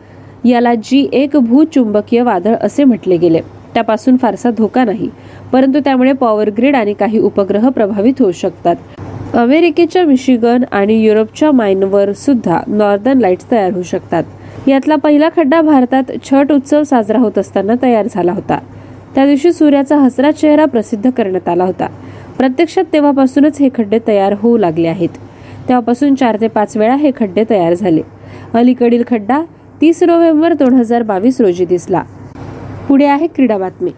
याला 0.45 0.75
जी 0.75 1.09
एक 1.13 1.37
भूचुंबकीय 1.37 2.23
वादळ 2.23 2.55
असे 2.61 2.85
म्हटले 2.85 3.17
गेले. 3.17 3.41
त्यापासून 3.75 4.17
फारसा 4.17 4.51
धोका 4.51 4.85
नाही 4.85 5.09
परंतु 5.53 5.81
त्यामुळे 5.81 6.13
पॉवर 6.13 6.51
ग्रीड 6.51 6.77
आणि 6.77 6.93
काही 6.93 7.19
उपग्रह 7.19 7.69
प्रभावित 7.69 8.15
होऊ 8.19 8.33
शकतात. 8.33 8.77
अमेरिकेच्या 9.35 10.05
मिशिगन 10.05 10.65
आणि 10.73 10.95
युरोपच्या 11.03 11.53
माइनवर 11.53 12.13
सुद्धा 12.13 12.61
नॉर्दर्न 12.67 13.19
लाईट्स 13.19 13.51
तयार 13.51 13.73
होऊ 13.73 13.83
शकतात. 13.83 14.25
यातला 14.69 14.97
पहिला 14.97 15.29
खड्डा 15.37 15.61
भारतात 15.61 16.03
छठ 16.31 16.53
उत्सव 16.53 16.83
साजरा 16.83 17.19
होत 17.19 17.39
असताना 17.39 17.73
तयार 17.83 18.07
झाला 18.11 18.33
होता. 18.33 18.59
त्या 19.15 19.27
दिवशी 19.27 19.53
सूर्याचा 19.53 19.97
हसरा 19.97 20.31
चेहरा 20.31 20.65
प्रसिद्ध 20.65 21.11
करण्यात 21.11 21.49
आला 21.49 21.65
होता. 21.65 21.87
प्रत्यक्षात 22.39 22.85
तेव्हापासूनच 22.93 23.61
हे 23.61 23.69
खड्डे 23.75 23.99
तयार 24.09 24.35
होऊ 24.39 24.57
लागले 24.57 24.89
आहेत. 24.89 25.09
तेव्हापासून 25.69 26.15
चार 26.15 26.37
ते 26.41 26.49
पाच 26.49 26.77
वेळा 26.77 26.95
हे 26.95 27.11
खड्डे 27.17 27.45
तयार 27.51 27.75
झाले. 27.75 28.01
अलीकडील 28.55 29.03
खड्डा 29.11 29.43
तीस 29.81 30.03
नोव्हेंबर 30.03 30.53
दोन 30.53 30.75
हजार 30.75 31.03
बावीस 31.03 31.41
रोजी 31.41 31.65
दिसला. 31.65 32.03
पुढे 32.89 33.07
आहे 33.07 33.27
क्रीडा 33.27 33.59
बातमी. 33.59 33.91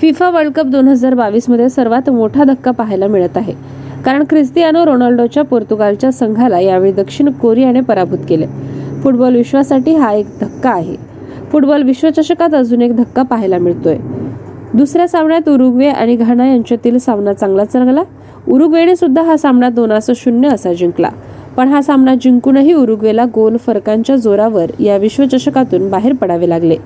फिफा 0.00 0.30
वर्ल्ड 0.30 0.52
कप 0.52 0.66
दोन 0.66 0.88
हजार 0.88 1.14
बावीसमध्ये 1.14 1.68
सर्वात 1.68 2.10
मोठा 2.10 2.44
धक्का 2.44 2.70
पाहायला 2.70 3.06
मिळत 3.06 3.36
आहे. 3.36 3.52
कारण 4.04 4.24
ख्रिस्तियानो 4.30 4.86
रोनाल्डोच्या 4.86 5.42
पोर्तुगालच्या 5.42 6.12
संघाला 6.12 6.60
यावेळी 6.60 6.92
दक्षिण 6.92 7.28
कोरियाने 7.30 7.80
पराभूत 7.80 8.18
केले. 8.28 8.46
फुटबॉल 9.02 9.36
विश्वासाठी 9.36 9.94
हा 9.94 10.12
एक 10.12 10.26
धक्का 10.40 10.70
आहे. 10.70 10.96
फुटबॉल 11.52 11.82
विश्वचषकात 11.82 12.54
अजून 12.54 12.82
एक 12.82 12.96
धक्का 12.96 13.22
पाहायला 13.22 13.58
मिळतोय. 13.58 13.96
दुसऱ्या 14.74 15.08
सामन्यात 15.08 15.48
उरुग्वे 15.48 15.88
आणि 15.88 16.16
घाना 16.16 16.46
यांच्यातील 16.46 16.98
सामना 16.98 17.32
चांगला 17.32 17.62
रंगला. 17.74 18.02
उरुग्वेने 18.48 18.96
सुद्धा 18.96 19.22
हा 19.22 19.36
सामना 19.36 19.68
दोनास 19.68 20.10
शून्य 20.16 20.48
असा 20.48 20.72
जिंकला. 20.72 21.08
पण 21.56 21.68
हा 21.68 21.82
सामना 21.82 22.14
जिंकूनही 22.14 22.72
उरुग्वेला 22.72 23.24
गोल 23.24 23.56
फरकांच्या 23.56 24.16
जोरावर 24.16 24.66
या 24.80 24.96
विश्वचषकातून 24.96 25.90
बाहेर 25.90 26.12
पडावे 26.12 26.48
लागले. 26.48 26.76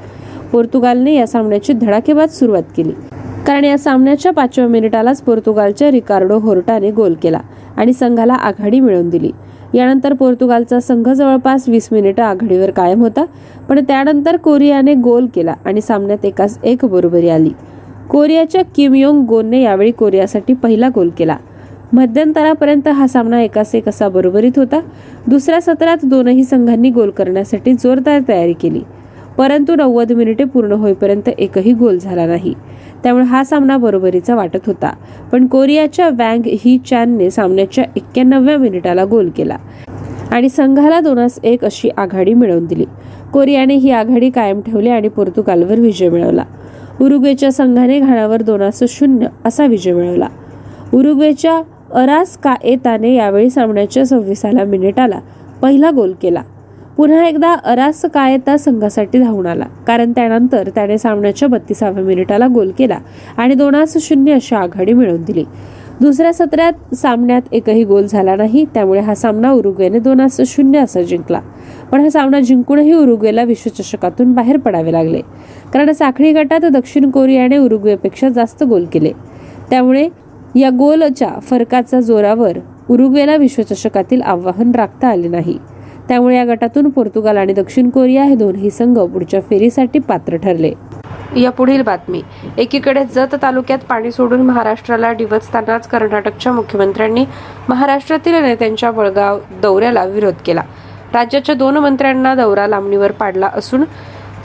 पोर्तुगालने 0.53 1.15
या 1.15 1.27
सामन्याची 1.27 1.73
धडाकेबाद 1.73 2.29
सुरुवात 2.29 2.63
केली. 2.77 2.93
कारण 3.47 3.65
या 3.65 3.79
सामन्याच्या 3.79 4.33
पाचव्या 4.33 4.69
मिनिटालाच 4.69 5.21
पोर्तुगालच्या 5.23 5.91
रिकार्डो 5.91 6.39
होर्टाने 6.39 6.91
गोल 6.91 7.15
केला 7.23 7.41
आणि 7.77 7.93
संघाला 7.93 8.35
आघाडी 8.35 8.81
मिळवून 8.81 9.09
दिली. 9.09 9.31
यानंतर 9.75 10.13
पोर्तुगालचा 10.13 10.81
संघ 10.81 11.09
जवळपास 11.09 11.69
वीस 11.69 11.89
मिनिटं 11.93 12.23
आघाडीवर 12.23 12.71
कायम 12.71 13.01
होता 13.01 13.25
पण 13.69 13.81
त्यानंतर 13.85 14.37
कोरियाने 14.37 14.95
गोल 14.95 15.27
केला 15.35 15.55
आणि 15.65 15.81
सामन्यात 15.81 16.25
एकाच 16.25 16.59
एक 16.65 16.85
बरोबरी 16.85 17.29
आली. 17.29 17.51
कोरियाच्या 18.11 18.63
किमयोंग 18.77 19.25
गोनने 19.27 19.63
यावेळी 19.63 19.91
कोरियासाठी 19.91 20.55
पहिला 20.55 20.89
गोल 20.95 21.11
केला. 21.19 21.37
मध्यंतरापर्यंत 21.93 22.89
हा 22.89 23.07
सामना 23.07 23.43
एकास 23.43 23.75
एक 23.75 23.89
असा 23.89 24.09
बरोबरीत 24.09 24.53
होता. 24.57 24.81
दुसऱ्या 25.27 25.61
सत्रात 25.61 25.97
दोनही 26.03 26.45
संघांनी 26.45 26.91
गोल 26.91 27.11
करण्यासाठी 27.11 27.75
जोरदार 27.75 28.21
तयारी 28.29 28.53
केली. 28.53 28.81
परंतु 29.39 29.75
नव्वद 29.77 30.13
मिनिटे 30.13 30.45
पूर्ण 30.45 30.73
होईपर्यंत 30.73 31.29
एकही 31.29 31.73
गोल 31.73 31.99
झाला 31.99 32.27
नाही. 32.27 32.55
त्यामुळे 33.03 33.25
हा 33.25 33.45
सामना 33.45 33.77
बरोबरीचा 33.77 34.35
वाटत 34.35 34.67
होता. 34.67 34.93
पण 35.33 35.47
कोरियाच्या 35.47 36.09
वँग 36.09 36.43
ही 36.47 36.79
चॅनने 36.79 37.31
सामन्याच्या 37.31 37.85
एक्क्याण्णव्या 37.97 38.59
मिनिटाला 38.59 39.05
गोल 39.05 39.31
केला 39.37 39.57
आणि 40.31 40.49
संघाला 40.49 41.01
दोनास 41.01 41.39
एक 41.45 41.65
अशी 41.65 41.89
आघाडी 41.97 42.35
मिळवून 42.35 42.67
दिली. 42.67 42.85
कोरियाने 43.33 43.75
ही 43.75 43.91
आघाडी 43.91 44.31
कायम 44.31 44.61
ठेवली 44.61 44.89
आणि 44.89 45.09
पोर्तुगालवर 45.09 45.81
विजय 45.81 46.09
मिळवला. 46.09 46.45
उरुग्वेच्या 47.01 47.53
संघाने 47.53 48.01
घाणावर 48.01 48.43
दोनास 48.43 48.83
शून्य 48.89 49.27
असा 49.45 49.67
विजय 49.67 49.93
मिळवला. 49.93 50.29
उरुग्वेच्या 50.95 51.63
अरास 51.95 52.37
काएताने 52.37 53.15
यावेळी 53.15 53.51
सामन्याच्या 53.51 54.07
सव्वीसाला 54.07 54.65
मिनिटाला 54.65 55.21
पहिला 55.63 55.91
गोल 55.91 56.13
केला. 56.23 56.43
पुन्हा 56.97 57.27
एकदा 57.27 57.53
अरास 57.65 58.05
कायता 58.05 58.57
संघासाठी 58.57 59.19
धावून 59.19 59.47
आला. 59.47 59.65
कारण 59.87 60.13
त्यानंतर 60.13 60.69
त्याने 60.75 60.99
सामन्याच्या 60.99 61.49
बत्तीसाव्या 61.49 62.05
मिनिटाला 62.05 62.47
गोल 62.47 62.71
केला 62.79 62.99
आणि 63.37 63.55
दोनास 63.55 63.97
शून्य 64.01 64.33
अशी 64.33 64.55
आघाडी 64.55 64.93
मिळवून 64.93 65.23
दिली. 65.23 65.45
दुसऱ्या 66.01 66.33
सत्रात 66.33 66.95
सामन्यात 66.95 67.43
एकही 67.53 67.85
गोल 67.85 68.07
झाला 68.07 68.37
नाही 68.37 68.65
त्यामुळे 68.75 69.01
हा 69.01 69.15
सामना 69.15 69.53
उरुग्वेने 69.53 69.99
दोनास 69.99 70.41
शून्य 70.47 70.79
असा 70.79 71.03
जिंकला. 71.03 71.41
पण 71.93 72.01
हा 72.01 72.11
सामना 72.11 72.41
जिंकूनही 72.41 72.93
उरुग्वेला 72.93 73.43
विश्वचषकातून 73.43 74.33
बाहेर 74.33 74.57
पडावे 74.57 74.93
लागले. 74.93 75.21
कारण 75.75 75.93
साखळी 75.93 76.33
गटात 76.33 76.61
दक्षिण 76.61 77.11
कोरियाने 77.11 77.57
उरुग्वेपेक्षा 77.57 78.29
जास्त 78.29 78.65
गोल 78.65 78.85
केले. 78.93 79.13
त्यामुळे 79.71 80.09
या 80.57 80.69
गोलच्या 80.71 81.29
फरकाचा 81.41 82.01
जोरावर 82.01 82.59
उरुग्वेला 82.91 83.37
विश्वचषकातील 83.37 84.23
आव्हान 84.23 84.71
राखता 84.75 85.09
आले 85.09 85.29
नाही. 85.29 85.59
त्यामुळे 86.09 86.37
या 86.37 86.45
गटातून 86.45 86.89
पोर्तुगाल 86.89 87.37
आणि 87.37 87.53
दक्षिण 87.53 87.91
कोरिया 87.91 88.25
हे 88.25 88.35
दोन्ही 88.35 88.71
संघ 88.71 88.99
पुढच्या 88.99 89.41
फेरीसाठी 89.41 89.99
पात्र 89.99 90.37
ठरले. 90.37 90.73
या 91.37 91.51
पुढील 91.51 91.83
बातमी. 91.83 92.23
एकीकडे 92.59 93.05
जत 93.05 93.35
तालुक्यात 93.43 93.79
पाणी 93.79 94.11
सोडून 94.13 94.41
महाराष्ट्राला 94.41 95.13
डिवचतानाच 95.13 95.89
कर्नाटकच्या 95.89 96.53
मुख्यमंत्र्यांनी 96.53 97.25
महाराष्ट्रातील 97.69 98.35
नेत्यांच्या 98.35 98.91
बळगाव 98.91 99.39
दौऱ्याला 99.63 100.05
विरोध 100.05 100.35
केला. 100.47 100.63
राज्याच्या 101.15 101.55
दोन 101.55 101.77
मंत्र्यांना 101.77 102.35
दौरा 102.35 102.67
लांबणीवर 102.67 103.13
पाडला 103.13 103.51
असून 103.55 103.85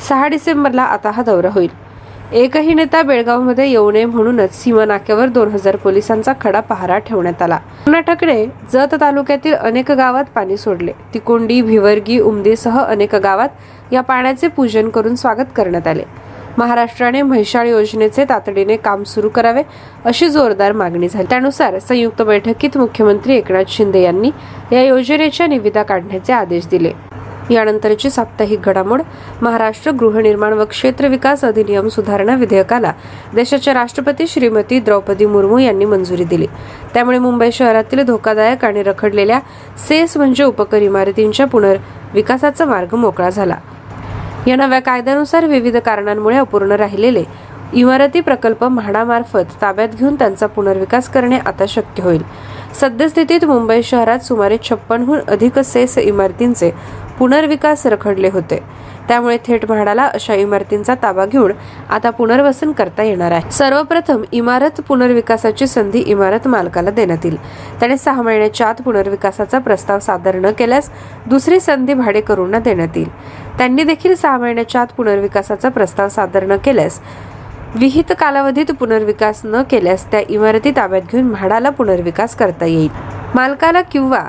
सहा 0.09 0.27
डिसेंबरला 0.27 0.83
आता 0.83 1.11
हा 1.11 1.23
दौरा 1.23 1.49
होईल. 1.51 1.90
एकही 2.33 2.73
नेता 2.73 3.01
बेळगावमध्ये 3.03 3.67
येऊ 3.69 3.89
नये 3.91 4.05
म्हणूनच 4.05 4.53
सीमा 4.53 4.83
नाक्यावर 4.85 5.27
दोन 5.27 5.47
हजार 5.51 5.75
पोलिसांचा 5.75 6.33
खडा 6.41 6.59
पहारा 6.59 6.97
ठेवण्यात 6.97 7.41
आला. 7.41 7.57
कर्नाटकने 7.85 8.45
जत 8.73 8.95
तालुक्यातील 9.01 9.53
अनेक 9.53 9.91
गावात 9.91 10.25
पाणी 10.35 10.57
सोडले. 10.57 10.91
तिकोंडी 11.13 11.61
भिवर्गी 11.61 12.19
उमदेसह 12.19 12.79
अनेक 12.79 13.15
गावात 13.15 13.93
या 13.93 14.01
पाण्याचे 14.01 14.47
पूजन 14.47 14.89
करून 14.89 15.15
स्वागत 15.15 15.51
करण्यात 15.55 15.87
आले. 15.87 16.03
महाराष्ट्राने 16.57 17.21
म्हैसाळ 17.21 17.67
योजनेचे 17.67 18.25
तातडीने 18.29 18.75
काम 18.77 19.03
सुरू 19.03 19.29
करावे 19.29 19.63
अशी 20.05 20.29
जोरदार 20.29 20.71
मागणी 20.71 21.07
झाली. 21.09 21.27
त्यानुसार 21.29 21.79
संयुक्त 21.79 22.21
बैठकीत 22.21 22.77
मुख्यमंत्री 22.77 23.35
एकनाथ 23.35 23.63
शिंदे 23.67 24.01
यांनी 24.01 24.31
या 24.71 24.83
योजनेच्या 24.83 25.47
निविदा 25.47 25.83
काढण्याचे 25.83 26.33
आदेश 26.33 26.67
दिले. 26.67 26.91
यानंतरची 27.49 28.09
साप्ताहिक 28.09 28.61
घडामोड 28.61 29.01
महाराष्ट्र 29.41 29.91
गृहनिर्माण 29.91 30.53
व 30.53 30.65
क्षेत्र 30.65 31.07
विकास 31.07 31.43
अधिनियम 31.45 31.87
सुधारणा 31.87 32.35
विधेयकाला 32.35 32.91
देशाच्या 33.35 33.73
राष्ट्रपती 33.73 34.27
श्रीमती 34.27 34.79
द्रौपदी 34.79 35.25
मुर्मू 35.25 35.57
यांनी 35.57 35.85
मंजुरी 35.85 36.23
दिली. 36.23 36.47
त्यामुळे 36.93 37.19
मुंबई 37.19 37.51
शहरातील 37.51 38.03
धोकादायक 38.03 38.65
आणि 38.65 38.83
रखडलेल्या 38.83 39.39
सेस 39.87 40.17
म्हणजे 40.17 40.43
उपकर 40.43 40.81
इमारतींच्या 40.81 41.47
पुनर्विकासाचा 41.47 42.65
मार्ग 42.65 42.95
मोकळा 42.95 43.29
झाला. 43.29 43.55
या 44.47 44.55
नव्या 44.55 44.79
कायद्यानुसार 44.79 45.45
विविध 45.45 45.77
कारणांमुळे 45.77 46.37
अपूर्ण 46.37 46.71
राहिलेले 46.71 47.23
इमारती 47.73 48.19
प्रकल्प 48.19 48.63
म्हाडामार्फत 48.63 49.61
ताब्यात 49.61 49.89
घेऊन 49.99 50.15
त्यांचा 50.15 50.47
पुनर्विकास 50.47 51.09
करणे 51.09 51.37
आता 51.37 51.65
शक्य 51.67 52.03
होईल. 52.03 52.21
सद्यस्थितीत 52.81 53.45
मुंबई 53.45 53.81
शहरात 53.83 54.19
सुमारे 54.19 54.57
छप्पनहून 54.63 55.19
अधिक 55.27 55.59
सेस 55.59 55.97
इमारतींचे 55.97 56.71
पुनर्विकास 57.21 57.85
रखडले 57.85 58.29
होते. 58.29 58.59
त्यामुळे 59.07 59.37
थेट 59.45 59.65
म्हाडाला 59.71 60.05
अशा 60.05 60.33
इमारतींचा 60.33 60.93
ताबा 61.03 61.25
घेऊन 61.25 61.51
आता 61.89 62.09
पुनर्वसन 62.09 62.71
करता 62.71 63.03
येणार 63.03 63.31
आहे. 63.31 63.51
सर्वप्रथम 63.51 64.23
इमारत 64.31 64.81
पुनर्विकासाची 64.87 65.67
संधी 65.67 65.99
इमारत 65.99 66.47
मालकाला 66.47 66.89
देण्यात 66.89 67.25
येईल. 67.25 67.37
त्याने 67.79 67.97
सहा 67.97 68.21
महिन्याच्या 68.21 68.67
आत 68.67 68.81
पुनर्विकासाचा 68.81 69.59
प्रस्ताव 69.59 69.99
सादर 69.99 70.35
न 70.35 70.51
केल्यास 70.51 70.89
दुसरी 71.25 71.59
संधी 71.59 71.93
भाडेकरूंना 71.93 72.59
देण्यात 72.59 72.97
येईल. 72.97 73.09
त्यांनी 73.57 73.83
देखील 73.83 74.15
सहा 74.15 74.37
महिन्याच्या 74.37 74.81
आत 74.81 74.93
पुनर्विकासाचा 74.97 75.69
प्रस्ताव 75.69 76.09
सादर 76.09 76.45
न 76.45 76.57
केल्यास 76.57 76.99
विहित 77.75 78.11
कालावधीत 78.19 78.71
पुनर्विकास 78.79 79.41
न 79.45 79.61
केल्यास 79.63 80.11
त्या 80.11 80.21
इमारती 80.29 80.71
ताब्यात 80.71 81.01
घेऊन 81.11 81.25
म्हाडाला 81.25 81.69
पुनर्विकास 81.69 82.35
करता 82.35 82.65
येईल. 82.65 82.89
मालकाला 83.35 83.81
किंवा 83.81 84.23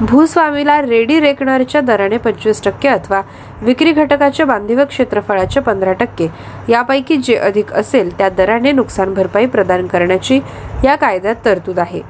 भूस्वामीला 0.00 0.80
रेडी 0.82 1.18
रेकनरच्या 1.20 1.80
दराने 1.80 2.16
पंचवीस 2.16 2.62
टक्के 2.64 2.88
अथवा 2.88 3.20
विक्री 3.62 3.90
घटकाच्या 3.92 4.46
बांधिव 4.46 4.82
क्षेत्रफळाच्या 4.84 5.62
पंधरा 5.62 5.92
टक्के. 5.92 6.28
यापैकी 6.68 7.16
जे 7.16 7.34
अधिक 7.34 7.72
असेल 7.72 8.16
त्या 8.18 8.28
दराने 8.28 8.72
नुकसान 8.72 9.12
भरपाई 9.14 9.46
प्रदान 9.46 9.86
करण्याची 9.86 10.40
या 10.84 10.94
कायद्यात 10.96 11.44
तरतूद 11.44 11.78
आहे. 11.78 12.00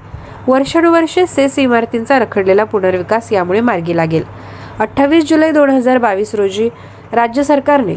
वर्षानुवर्षे 0.47 1.27
सेस 1.27 1.59
इमारतींचा 1.59 2.19
रखडलेला 2.19 2.65
पुनर्विकास 2.65 3.33
यामुळे 3.33 3.61
मार्गी 3.61 3.97
लागेल. 3.97 4.25
अठ्ठावीस 4.79 5.29
जुलै 5.29 5.51
दोन 5.51 5.71
हजार 5.71 5.99
बावीस 5.99 6.35
रोजी 6.35 6.69
राज्य 7.13 7.43
सरकारने 7.43 7.95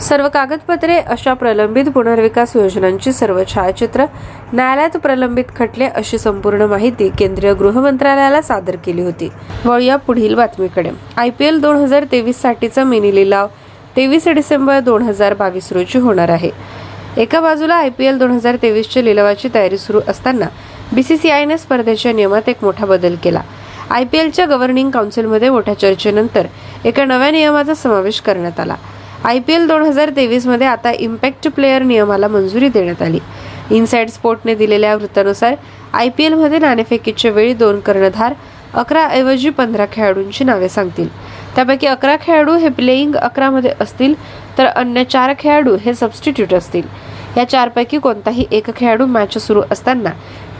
सर्व 0.00 0.28
कागदपत्रे 0.28 0.96
अशा 1.00 1.32
प्रलंबित 1.34 1.84
पुनर्विकास 1.88 2.54
योजनांची 2.56 3.12
सर्व 3.12 3.42
छायाचित्र 3.54 4.04
न्यायालयात 4.52 4.96
प्रलंबित 5.02 5.44
खटले 5.56 5.84
अशी 5.84 6.18
संपूर्ण 6.18 6.62
माहिती 6.70 7.08
केंद्रीय 7.18 7.52
गृह 7.58 7.78
मंत्रालयाला 7.80 8.40
सादर 8.42 8.76
केली 8.84 9.02
होती. 9.02 9.28
वळूया 9.64 9.96
पुढील 9.96 10.34
बातमीकडे. 10.34 10.90
आय 11.16 11.30
पी 11.38 11.44
एल 11.44 11.60
दोन 11.60 11.76
हजार 11.76 12.04
तेवीस 12.12 12.40
साठीचा 12.42 12.84
मिनी 12.84 13.14
लिलाव 13.14 13.46
तेवीस 13.96 14.28
डिसेंबर 14.28 14.80
दोन 14.80 15.02
हजार 15.02 15.34
बावीस 15.34 15.72
रोजी 15.72 15.98
होणार 15.98 16.28
आहे. 16.28 16.50
एका 17.16 17.40
बाजूला 17.40 17.74
आय 17.74 17.88
पी 17.88 18.06
एल 18.06 18.18
दोन 18.18 18.30
हजार 18.30 18.56
तेवीसच्या 18.62 19.02
लिलावाची 19.02 19.48
तयारी 19.54 19.78
सुरू 19.78 20.00
असताना 20.08 20.46
बीसीसीआयने 20.92 21.58
स्पर्धेच्या 21.58 22.12
नियमात 22.12 22.48
एक 22.48 22.64
मोठा 22.64 22.86
बदल 22.86 23.14
केला. 23.24 23.40
आय 23.90 24.04
पी 24.04 24.18
एलच्या 24.18 24.46
गव्हर्निंग 24.46 24.90
काउन्सिलमध्ये 24.90 25.50
मोठ्या 25.50 25.78
चर्चेनंतर 25.78 26.46
एका 26.84 27.04
नव्या 27.04 27.30
नियमाचा 27.30 27.74
समावेश 27.74 28.20
करण्यात 28.20 28.60
आला. 28.60 28.74
आय 29.26 29.38
पी 29.38 29.52
एल 29.52 29.66
दोन 29.66 29.82
हजार 29.82 30.10
तेवीसमध्ये 30.16 30.66
आता 30.66 30.90
इम्पॅक्ट 30.92 31.46
प्लेअर 31.54 31.82
नियमाला 31.82 32.28
मंजुरी 32.28 32.68
देण्यात 32.68 33.00
आली. 33.02 33.18
इनसाइड 33.70 34.08
स्पोर्टने 34.10 34.54
दिलेल्या 34.54 34.94
वृत्तानुसार 34.96 35.54
आय 35.92 36.08
पी 36.08 36.24
एलमध्ये 36.24 36.58
नाणेफेकीच्या 36.58 37.30
वेळी 37.30 37.54
दोन 37.54 37.80
कर्णधार 37.80 38.34
अकरा 38.74 39.06
ऐवजी 39.08 39.50
पंधरा 39.50 39.86
खेळाडूंची 39.92 40.44
नावे 40.44 40.68
सांगतील. 40.68 41.08
त्यापैकी 41.56 41.86
अकरा 41.86 42.16
खेळाडू 42.26 42.56
हे 42.56 42.68
प्लेईंग 42.68 43.16
अकरामध्ये 43.16 43.72
असतील 43.80 44.14
तर 44.58 44.66
अन्य 44.66 45.04
चार 45.04 45.32
खेळाडू 45.38 45.76
हे 45.84 45.94
सबस्टिट्यूट 45.94 46.54
असतील. 46.54 46.86
या 47.36 47.48
चारपैकी 47.48 47.98
कोणताही 47.98 48.46
एक 48.50 48.74
खेळाडू 48.76 49.06
मॅच 49.06 49.38
सुरू 49.38 49.62
असताना 49.70 50.10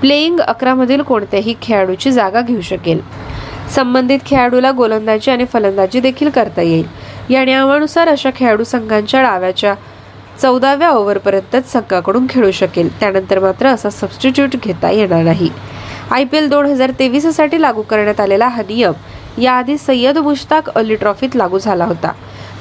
प्लेईंग 0.01 0.41
अकरामधील 0.41 1.03
कोणत्याही 1.03 1.55
खेळाडूची 1.63 2.13
जागा 2.13 2.41
घेऊ 2.41 2.61
शकेल. 2.61 3.01
संबंधित 3.75 4.19
खेळाडूला 4.27 4.71
गोलंदाजी 4.71 5.31
आणि 5.31 5.45
फलंदाजी 5.45 6.01
देखील 6.01 6.29
करता 6.31 6.63
येईल. 6.63 6.87
या 7.31 7.45
नियमानुसार 7.45 8.09
अशा 8.09 8.31
खेळाडू 8.37 8.65
संघांच्या 8.65 9.23
डाव्याच्या 9.23 9.75
चौदाव्या 10.41 10.91
ओव्हरपर्यंतच 10.91 11.71
संघाकडून 11.73 12.27
खेळू 12.31 12.51
शकेल. 12.51 12.89
त्यानंतर 13.01 13.39
मात्र 13.39 13.67
असा 13.67 13.91
सबस्टिट्यूट 13.91 14.57
घेता 14.65 14.91
येणार 14.91 15.23
नाही. 15.25 15.51
आय 16.11 16.25
पी 16.25 16.37
एल 16.37 16.49
दोन 16.49 16.67
हजार 16.67 16.91
तेवीससाठी 16.99 17.61
लागू 17.63 17.83
करण्यात 17.83 18.21
आलेला 18.21 18.49
हा 18.49 18.63
नियम 18.69 19.41
याआधी 19.43 19.77
सय्यद 19.79 20.19
मुश्ताक 20.19 20.69
अली 20.75 20.95
ट्रॉफीत 20.97 21.37
लागू 21.37 21.59
झाला 21.59 21.85
होता. 21.85 22.13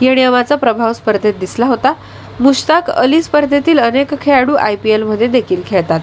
या 0.01 0.13
नियमाचा 0.15 0.55
प्रभाव 0.55 0.93
स्पर्धेत 0.93 1.33
दिसला 1.39 1.65
होता. 1.65 1.93
मुश्ताक 2.39 2.89
अली 2.89 3.21
स्पर्धेतील 3.23 3.79
अनेक 3.79 4.13
खेळाडू 4.21 4.55
आय 4.55 4.75
पी 4.75 4.89
एलमध्ये 4.91 5.27
देखील 5.27 5.61
खेळतात. 5.67 5.99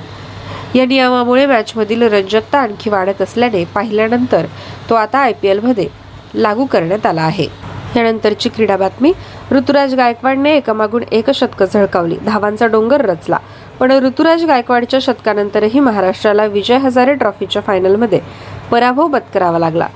या 0.75 0.87
नियमामुळे 0.87 1.47
मॅचमधील 1.47 2.03
रंजकता 2.03 2.59
आणखी 2.59 2.91
वाढत 2.91 3.23
असल्याने 3.23 3.65
पाहिल्यानंतर 3.65 4.47
तो 4.91 4.95
आता 4.95 5.19
आय 5.19 5.33
पी 5.33 5.49
एलमध्ये 5.49 5.89
लागू 6.35 6.65
करण्यात 6.65 7.07
आला 7.07 7.23
आहे. 7.23 7.47
यानंतरची 7.97 8.49
क्रीडा 8.49 8.77
बातमी. 8.77 9.13
ऋतुराज 9.53 9.95
गायकवाडने 9.95 10.57
एकामागून 10.57 11.03
एक 11.13 11.31
शतक 11.31 11.63
झळकावली. 11.63 12.17
धावांचा 12.17 12.67
डोंगर 12.67 13.01
रचला. 13.01 13.39
पण 13.81 13.93
ऋतुराज 13.93 14.45
गायकवाडच्या 14.45 15.01
शतकानंतरही 15.03 15.81
महाराष्ट्राला 15.81 16.45
विजय 16.45 16.77
हजारे 16.77 17.15
ट्रॉफीच्या 17.15 17.63
फायनलमध्ये 17.63 18.21
पराभव 18.71 19.07
पत्करावा 19.07 19.59
लागला. 19.59 19.87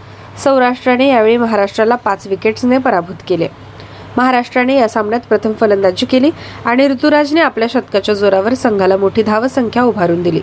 सौराष्ट्राने 0.45 1.09
यावेळी 1.09 1.37
महाराष्ट्राला 1.37 1.95
पाच 1.95 2.27
विकेट्सने 2.27 2.79
पराभूत 2.79 3.15
केले. 3.29 3.49
महाराष्ट्राने 4.17 4.77
या 4.77 4.89
सामन्यात 4.89 5.21
प्रथम 5.29 5.53
फलंदाजी 5.53 6.07
केली 6.07 6.31
आणि 6.65 6.89
ऋतुराजने 6.89 7.41
आपल्या 7.41 7.69
शतकाच्या 7.71 8.15
जोरावर 8.15 8.55
संघाला 8.55 8.97
मोठी 8.97 9.23
धावसंख्या 9.23 9.83
उभारून 9.83 10.23
दिली. 10.23 10.41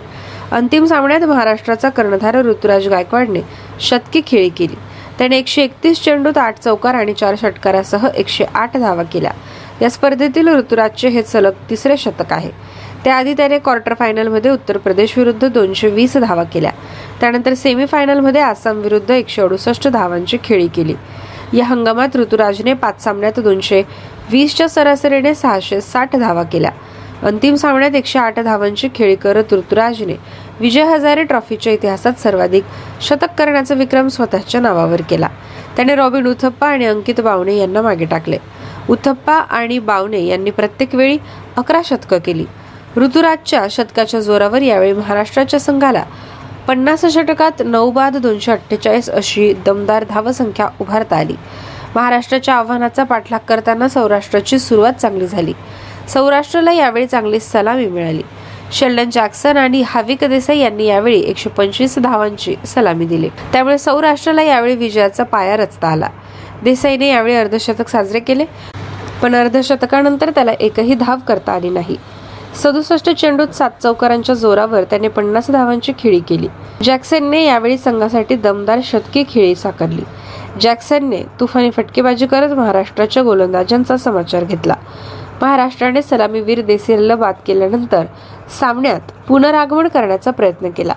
अंतिम 0.52 0.84
सामन्यात 0.84 1.20
महाराष्ट्राचा 1.20 1.88
कर्णधार 1.88 2.36
ऋतुराज 2.36 2.88
गायकवाडने 2.88 3.40
शतकी 3.80 4.20
खेळी 4.26 4.48
केली. 4.48 4.93
त्याने 5.18 5.38
एकशे 5.38 5.62
एकतीस 5.62 6.02
चेंडूत 6.04 6.38
आठ 6.38 6.58
चौकार 6.58 6.94
आणि 6.94 7.12
चार 7.12 7.34
षटकारासह 7.38 8.08
एकशे 8.16 8.44
आठ 8.54 8.76
धावा 8.76 9.02
केल्या. 9.02 9.30
या 9.82 9.90
स्पर्धेतील 9.90 10.48
ऋतुराजचे 10.48 11.08
हे 11.08 11.22
सलग 11.22 11.52
तिसरे 11.70 11.96
शतक 11.96 12.32
आहे. 12.32 12.50
त्याआधी 13.04 13.34
त्याने 13.34 13.58
क्वार्टर 13.58 13.94
फायनलमध्ये 13.98 14.50
उत्तर 14.50 14.76
प्रदेश 14.76 15.18
विरुद्ध 15.18 15.48
दोनशे 15.48 15.88
वीस 15.88 16.16
धावा 16.16 16.42
केल्या. 16.42 16.70
त्यानंतर 17.20 17.54
सेमीफायनलमध्ये 17.54 18.40
आसाम 18.40 18.78
विरुद्ध 18.78 19.10
एकशे 19.10 19.42
अडुसष्ट 19.42 19.88
धावांची 19.88 20.38
खेळी 20.44 20.66
केली. 20.66 20.94
या 21.52 21.64
हंगामात 21.64 22.16
ऋतुराजने 22.16 22.72
पाच 22.72 23.04
सामन्यात 23.04 23.40
दोनशे 23.40 23.82
वीसच्या 24.30 24.68
सरासरीने 24.68 25.34
सहाशे 25.34 25.80
साठ 25.80 26.16
धावा 26.16 26.42
केल्या. 26.42 26.70
अंतिम 27.22 27.54
सामन्यात 27.54 27.94
एकशे 27.94 28.18
आठ 28.18 28.38
धावांची 28.38 28.88
खेळी 28.94 29.14
करत 29.14 29.52
ऋतुराजने 29.52 30.14
विजय 30.60 30.82
हजारे 30.82 31.22
ट्रॉफीच्या 31.22 31.72
इतिहासात 31.72 32.12
सर्वाधिक 32.12 32.64
शतक 33.00 33.28
करण्याचा 33.38 33.74
विक्रम 33.74 34.08
स्वतःच्या 34.08 34.60
नावावर 34.60 35.00
केला. 35.00 35.28
त्याने 35.76 35.94
रॉबिन 35.94 36.26
उथप्पा 36.26 36.68
आणि 36.68 36.86
अंकित 36.86 37.20
बावणे 37.20 37.56
यांना 37.56 37.82
मागे 37.82 38.04
टाकले. 38.04 38.38
उथप्पा 38.90 39.32
आणि 39.32 39.78
बावणे 39.78 40.20
यांनी 40.20 40.50
प्रत्येक 40.50 40.94
वेळी 40.94 41.18
अकरा 41.56 41.80
शतकं 41.84 42.18
केली. 42.18 42.44
ऋतुराजच्या 42.96 43.66
शतकाच्या 43.70 44.20
जोरावर 44.20 44.62
यावेळी 44.62 44.92
महाराष्ट्राच्या 44.92 45.60
संघाला 45.60 46.04
पन्नास 46.68 47.04
षटकात 47.04 47.62
नऊ 47.64 47.90
बाद 47.90 48.16
दोनशे 48.16 48.52
अठ्ठेचाळीस 48.52 49.10
अशी 49.10 49.52
दमदार 49.66 50.04
धावसंख्या 50.04 50.68
उभारता 50.80 51.16
आली. 51.16 51.34
महाराष्ट्राच्या 51.96 52.54
आव्हानाचा 52.54 53.04
पाठलाग 53.04 53.38
करताना 53.48 53.88
सौराष्ट्राची 53.88 54.58
सुरुवात 54.58 54.92
चांगली 54.92 55.26
झाली. 55.26 55.52
सौराष्ट्राला 56.08 56.72
यावेळी 56.72 57.06
चांगली 57.06 57.40
सलामी 57.40 57.86
मिळाली. 57.86 58.22
शेल्डन 58.74 59.10
जॅक्सन 59.12 59.56
आणि 59.56 59.82
हाविक 59.86 60.24
देसाई 60.24 60.58
यांनी 60.58 60.86
यावेळी 60.86 61.18
एकशे 61.20 61.50
पंचवीस 61.50 61.98
धावांची 61.98 62.54
सलामी 62.66 63.04
दिली. 63.06 63.28
त्यामुळे 63.52 63.76
सौराष्ट्राला 63.78 64.42
यावेळी 64.42 64.74
विजयाचा 64.76 65.24
पाया 65.24 65.56
रचता 65.56 65.88
आला. 65.88 66.08
देसाईने 66.64 67.08
यावेळी 67.08 67.34
अर्धशतक 67.34 67.88
साजरे 67.88 68.20
केले 68.20 68.44
पण 69.22 69.34
अर्धशतकानंतर 69.34 70.30
त्याला 70.30 70.52
एकही 70.60 70.94
धाव 70.94 71.18
करता 71.28 71.52
आली 71.52 71.70
नाही. 71.70 71.96
सदुसष्ट 72.62 73.10
चेंडूत 73.10 73.54
सात 73.54 73.70
चौकारांच्या 73.82 74.34
जोरावर 74.34 74.84
त्याने 74.84 75.08
पन्नास 75.08 75.50
धावांची 75.50 75.92
खेळी 75.98 76.20
केली. 76.20 76.48
जॅक्सनने 76.82 77.44
यावेळी 77.44 77.78
संघासाठी 77.78 78.36
दमदार 78.36 78.80
शतकी 78.84 79.24
खेळी 79.30 79.54
साकारली. 79.54 80.02
जॅक्सनने 80.60 81.22
तुफानी 81.40 81.70
फटकेबाजी 81.70 82.26
करत 82.26 82.52
महाराष्ट्राच्या 82.52 83.22
गोलंदाजांचा 83.22 83.96
समाचार 83.96 84.44
घेतला. 84.44 84.74
महाराष्ट्राने 85.44 86.02
सलामीवीर 86.02 86.60
देसेलला 86.60 87.14
बाद 87.14 87.34
केल्यानंतर 87.46 88.04
सामन्यात 88.60 89.00
पुनरागमन 89.28 89.88
करण्याचा 89.88 90.30
प्रयत्न 90.30 90.70
केला. 90.70 90.92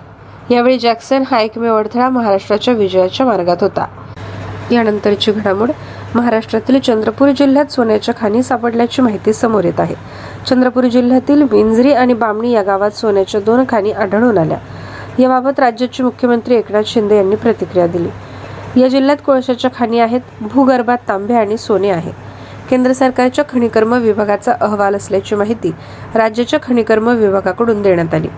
यावेळी 0.50 0.78
जॅक्सन 0.78 1.22
हा 1.30 1.40
एकमेव 1.40 1.76
अडथळा 1.76 2.08
महाराष्ट्राच्या 2.08 2.74
विजयाच्या 2.74 3.26
मार्गात 3.26 3.56
होता. 3.60 3.86
यानंतरची 4.72 5.32
घडामोड 5.32 5.70
महाराष्ट्रातील 6.14 6.78
चंद्रपूर 6.78 7.30
जिल्ह्यात 7.30 7.72
सोन्याच्या 7.72 8.14
खाणी 8.20 8.42
सापडल्याची 8.42 9.02
माहिती 9.02 9.32
समोर 9.32 9.64
येत 9.64 9.80
आहे. 9.80 9.94
चंद्रपूर 10.46 10.84
जिल्ह्यातील 10.84 11.42
विंजरी 11.42 11.92
आणि 11.92 12.14
बामणी 12.14 12.52
या 12.52 12.62
गावात 12.62 12.90
सोन्याच्या 12.90 13.40
दोन 13.40 13.64
खाणी 13.68 13.92
आढळून 13.92 14.38
आल्या. 14.38 14.58
याबाबत 15.18 15.60
राज्याचे 15.60 16.02
मुख्यमंत्री 16.02 16.56
एकनाथ 16.56 16.82
शिंदे 16.86 17.16
यांनी 17.16 17.36
प्रतिक्रिया 17.36 17.86
दिली. 17.86 18.80
या 18.80 18.88
जिल्ह्यात 18.88 19.16
कोळशाच्या 19.26 19.70
खाणी 19.78 20.00
आहेत 20.00 20.20
भूगर्भात 20.40 20.98
तांबे 21.08 21.34
आणि 21.34 21.56
सोने 21.56 21.90
आहे. 21.90 22.27
केंद्र 22.70 22.92
सरकारच्या 22.92 23.44
खनिकर्म 23.48 23.94
विभागाचा 23.94 24.52
अहवाल 24.60 24.94
असल्याची 24.94 25.34
माहिती 25.34 25.70
राज्याच्या 26.14 26.58
खनिकर्म 26.62 27.08
विभागाकडून 27.08 27.82
देण्यात 27.82 28.14
आली. 28.14 28.28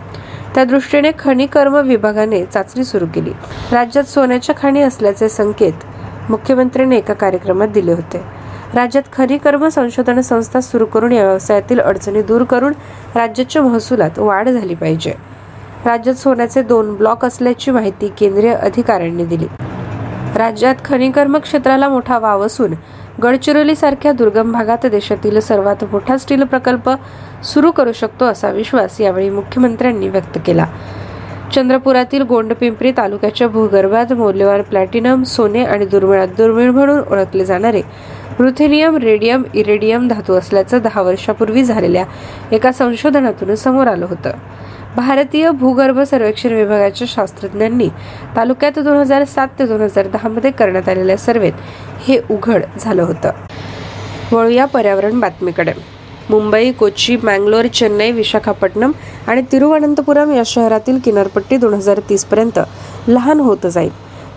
त्या 0.54 0.64
दृष्टीने 0.64 1.10
खनिकर्म 1.18 1.76
विभागाने 1.76 2.44
चाचणी 2.44 2.84
सुरू 2.84 3.06
केली. 3.14 3.30
राज्यात 3.72 4.04
सोन्याच्या 4.04 4.54
खाणी 4.62 4.82
असल्याचे 4.82 5.28
संकेत 5.28 5.72
मुख्यमंत्र्यांनी 6.28 6.96
एका 6.96 7.14
कार्यक्रमात 7.14 7.68
दिले 7.68 7.92
होते. 7.92 8.22
राज्यात 8.74 9.02
खनिकर्म 9.12 9.68
संशोधन 9.68 10.20
संस्था 10.20 10.60
सुरू 10.60 10.86
करून 10.86 11.12
या 11.12 11.24
व्यवसायातील 11.24 11.80
अडचणी 11.80 12.22
दूर 12.22 12.44
करून 12.44 12.72
राज्याच्या 13.14 13.62
महसुलात 13.62 14.18
वाढ 14.18 14.48
झाली 14.48 14.74
पाहिजे. 14.74 15.14
राज्यात 15.86 16.16
सोन्याचे 16.16 16.62
दोन 16.62 16.94
ब्लॉक 16.94 17.24
असल्याची 17.24 17.70
माहिती 17.70 18.08
केंद्रीय 18.08 18.54
अधिकाऱ्यांनी 18.54 19.24
दिली. 19.24 19.46
राज्यात 20.36 20.74
खनिकर्म 20.84 21.38
क्षेत्राला 21.38 21.88
मोठा 21.88 22.18
वाव 22.18 22.46
असून 22.46 22.74
गडचिरोलीसारख्या 23.22 24.12
दुर्गम 24.12 24.52
भागात 24.52 24.86
देशातील 24.86 25.38
सर्वात 25.40 25.82
मोठा 25.92 26.16
स्टील 26.16 26.42
प्रकल्प 26.42 26.90
सुरू 27.44 27.70
करू 27.70 27.92
शकतो 27.92 28.24
असा 28.24 28.50
विश्वास 28.50 29.00
यावेळी 29.00 29.30
मुख्यमंत्र्यांनी 29.30 30.08
व्यक्त 30.08 30.38
केला. 30.46 30.66
चंद्रपुरातील 31.54 32.22
गोंडपिंपरी 32.22 32.92
तालुक्याच्या 32.96 33.48
भूगर्भात 33.48 34.12
मौल्यवान 34.12 34.62
प्लॅटिनम 34.62 35.22
सोने 35.22 35.64
आणि 35.64 35.86
दुर्मिळात 35.86 36.28
दुर्मिळ 36.28 36.70
म्हणून 36.70 37.00
ओळखले 37.10 37.44
जाणारे 37.44 37.82
रुथेनियम 38.38 38.96
रेडियम 38.96 39.42
इरेडियम 39.54 40.08
धातू 40.08 40.34
असल्याचं 40.34 40.78
दहा 40.78 41.02
वर्षापूर्वी 41.02 41.64
झालेल्या 41.64 42.04
एका 42.52 42.72
संशोधनातून 42.72 43.54
समोर 43.54 43.86
आलं 43.86 44.06
होतं. 44.06 44.30
भारतीय 44.96 45.50
भूगर्भ 45.50 46.00
सर्वेक्षण 46.00 46.52
विभागाच्या 46.52 47.06
शास्त्रज्ञांनी 47.10 47.88
तालुक्यात 48.36 48.78
दोन 48.78 48.96
हजार 48.96 49.24
सात 49.24 49.48
ते 49.58 49.66
दोन 49.66 49.80
हजार 49.80 50.06
दहा 50.06 50.28
मध्ये 50.28 50.50
करण्यात 50.50 50.88
आलेल्या 50.88 51.16
सर्वेत 51.16 51.52
हे 52.08 52.18
उघड 52.30 52.62
झालं 52.80 53.02
होतं. 53.02 53.30
वळूया 54.32 54.64
पर्यावरण 54.64 55.20
बातमीकडे. 55.20 55.72
मुंबई 56.30 56.72
कोची 56.72 57.16
मँगलोर 57.22 57.66
चेन्नई 57.66 58.10
विशाखापट्टणम 58.10 58.92
आणि 59.28 59.42
तिरुवनंतपुरम 59.52 60.32
या 60.32 60.42
शहरातील 60.46 60.98
किनारपट्टी 61.04 61.56
दोन 61.56 61.74
हजार 61.74 62.00
तीस 62.08 62.24
पर्यंत 62.24 62.60
लहान 63.08 63.40
होत 63.40 63.66
जाईल. 63.66 63.90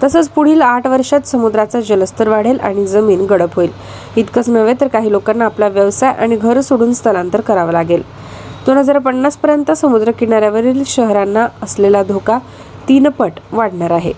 तसंच 0.04 0.30
पुढील 0.30 0.62
आठ 0.62 0.88
वर्षात 0.88 1.28
समुद्राचा 1.28 1.82
जलस्तर 1.82 2.30
वाढेल 2.30 2.60
आणि 2.60 2.88
जमीन 2.88 3.26
गडप 3.26 3.56
होईल. 3.56 3.72
इतकंच 4.18 4.50
नव्हे 4.50 4.74
तर 4.82 4.88
काही 4.88 5.12
लोकांना 5.12 5.46
आपला 5.46 5.68
व्यवसाय 5.68 6.14
आणि 6.14 6.36
घर 6.36 6.62
सोडून 6.62 6.94
स्थलांतर 6.94 7.42
करावं 7.42 7.72
लागेल. 7.72 8.02
दोन 8.66 8.78
हजार 8.78 8.98
पन्नास 9.00 9.36
पर्यंत 9.38 9.72
समुद्र 9.72 10.12
किनाऱ्यावरील 10.12 10.84
शहरांना 10.86 11.48
असलेला 11.64 12.04
धोका 12.04 12.38
तीन 12.88 13.08
पट 13.10 13.32
वाढणार 13.52 13.92
आहे. 13.92 14.12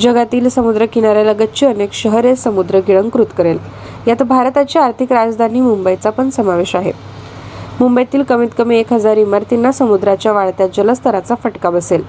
जगातील 0.00 0.48
समुद्र 0.48 0.86
किनाऱ्यालगतची 0.86 1.66
अनेक 1.66 1.92
शहरे 1.92 2.34
समुद्र 2.36 2.78
गिळंकृत 2.78 3.26
करेल. 3.38 3.58
यात 4.06 4.22
भारताची 4.22 4.78
आर्थिक 4.78 5.12
राजधानी 5.12 5.60
मुंबईचा 5.60 6.10
पण 6.10 6.30
समावेश 6.30 6.74
आहे. 6.76 6.92
मुंबईतील 7.80 8.22
कमीत 8.22 8.48
कमी 8.58 8.78
एक 8.78 8.92
हजार 8.92 9.16
इमारतींना 9.16 9.72
समुद्राच्या 9.72 10.32
वाढत्या 10.32 10.66
जलस्तराचा 10.66 11.34
फटका 11.34 11.70
बसेल. 11.70 12.02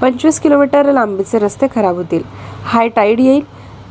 पंचवीस 0.00 0.40
किलोमीटर 0.40 0.92
लांबीचे 0.92 1.38
रस्ते 1.38 1.66
खराब 1.74 1.96
होतील. 1.96 2.22
हाय 2.64 2.88
टाईड 2.88 3.20
येईल. 3.20 3.44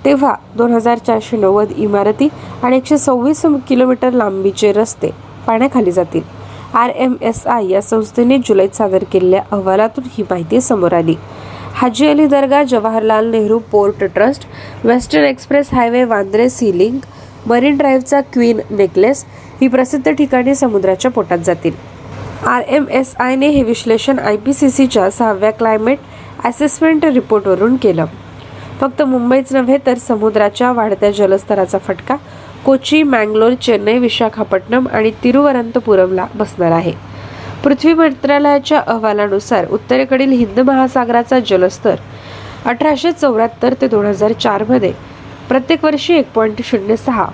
तेव्हा 0.05 0.35
दोन 0.57 0.73
हजार 0.73 0.97
चारशे 0.97 1.37
नव्वद 1.37 1.71
इमारती 1.75 2.27
आणि 2.63 2.77
एकशे 2.77 2.97
सव्वीस 2.97 3.45
किलोमीटर 3.67 4.11
लांबीचे 4.11 4.71
रस्ते 4.71 5.09
पाण्याखाली 5.47 5.91
जातील. 5.91 6.40
आर 6.73 6.89
एम 6.95 7.15
एस 7.21 7.45
आय 7.47 7.65
या 7.67 7.81
संस्थेने 7.81 8.37
जुलैत 8.37 8.75
सादर 8.75 9.03
केलेल्या 9.11 9.41
अहवालातून 9.51 10.03
ही 10.11 10.23
माहिती 10.29 10.61
समोर 10.61 10.93
आली. 10.93 11.15
Haji 11.75 12.07
Ali 12.07 12.25
Dargah 12.25 12.63
Jawaharlal 12.63 13.29
Nehru 13.31 13.57
port 13.71 14.03
trust 14.03 14.45
western 14.83 15.25
express 15.25 15.73
highway 15.73 16.03
Vandre 16.03 16.49
sea link 16.49 16.97
Marine 17.47 17.77
ड्राईव्हचा 17.77 18.21
queen 18.33 18.59
necklace 18.69 19.25
ही 19.61 19.67
प्रसिद्ध 19.67 20.11
ठिकाणी 20.11 20.55
समुद्राच्या 20.55 21.11
पोटात 21.11 21.37
जातील. 21.37 21.73
आर 22.47 22.61
एम 22.67 22.85
एस 22.91 23.13
आयने 23.19 23.47
हे 23.47 23.63
विश्लेषण 23.63 24.19
आय 24.19 24.37
पी 24.37 24.53
सी 24.53 24.69
सीच्या 24.69 25.09
सहाव्या 25.11 25.51
क्लायमेट 25.51 25.99
असेसमेंट 26.45 27.05
रिपोर्टवरून 27.05 27.75
केलं. 27.75 28.05
फक्त 28.79 29.01
मुंबईच 29.01 29.53
नव्हे 29.53 29.77
तर 29.85 29.97
समुद्राच्या 29.97 30.71
वाढत्या 30.71 31.11
जलस्तराचा 31.11 31.77
फटका 31.77 32.15
कोची 32.65 33.01
मँगलोर 33.03 33.53
चेन्नई 33.61 33.97
विशाखापट्टणम 33.99 34.87
आणि 34.87 35.11
तिरुवनंतपुरमला 35.23 36.25
बसणार 36.35 36.71
आहे. 36.71 36.91
पृथ्वी 37.63 37.93
मंत्रालयाच्या 37.93 38.81
अहवालानुसार 38.87 39.65
उत्तरेकडील 39.71 40.31
हिंद 40.31 40.59
महासागराचा 40.59 41.39
जलस्तर 41.47 41.95
अठराशे 42.65 43.11
चौऱ्याहत्तर 43.11 43.73
ते 43.81 43.87
दोन 43.87 44.05
हजार 44.05 44.31
चारमध्ये 44.33 44.91
प्रत्येक 45.49 45.85
वर्षी 45.85 46.13
एक 46.15 46.31
पॉईंट 46.33 46.61
शून्य 46.65 46.95
सहा 46.95 47.25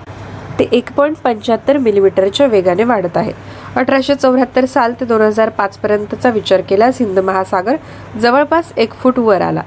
ते 0.58 0.68
एक 0.72 0.90
पॉईंट 0.96 1.16
पंच्याहत्तर 1.24 1.78
मिलीमीटरच्या 1.78 2.46
वेगाने 2.46 2.84
वाढत 2.84 3.16
आहे. 3.16 3.32
अठराशे 3.76 4.14
चौऱ्याहत्तर 4.14 4.64
साल 4.66 4.92
ते 5.00 5.04
दोन 5.04 5.20
हजार 5.20 5.48
पाचपर्यंतचा 5.58 6.30
विचार 6.30 6.60
केल्यास 6.68 7.00
हिंद 7.00 7.18
महासागर 7.18 7.76
जवळपास 8.22 8.72
एक 8.76 8.94
फूट 9.02 9.18
वर 9.18 9.40
आला. 9.40 9.62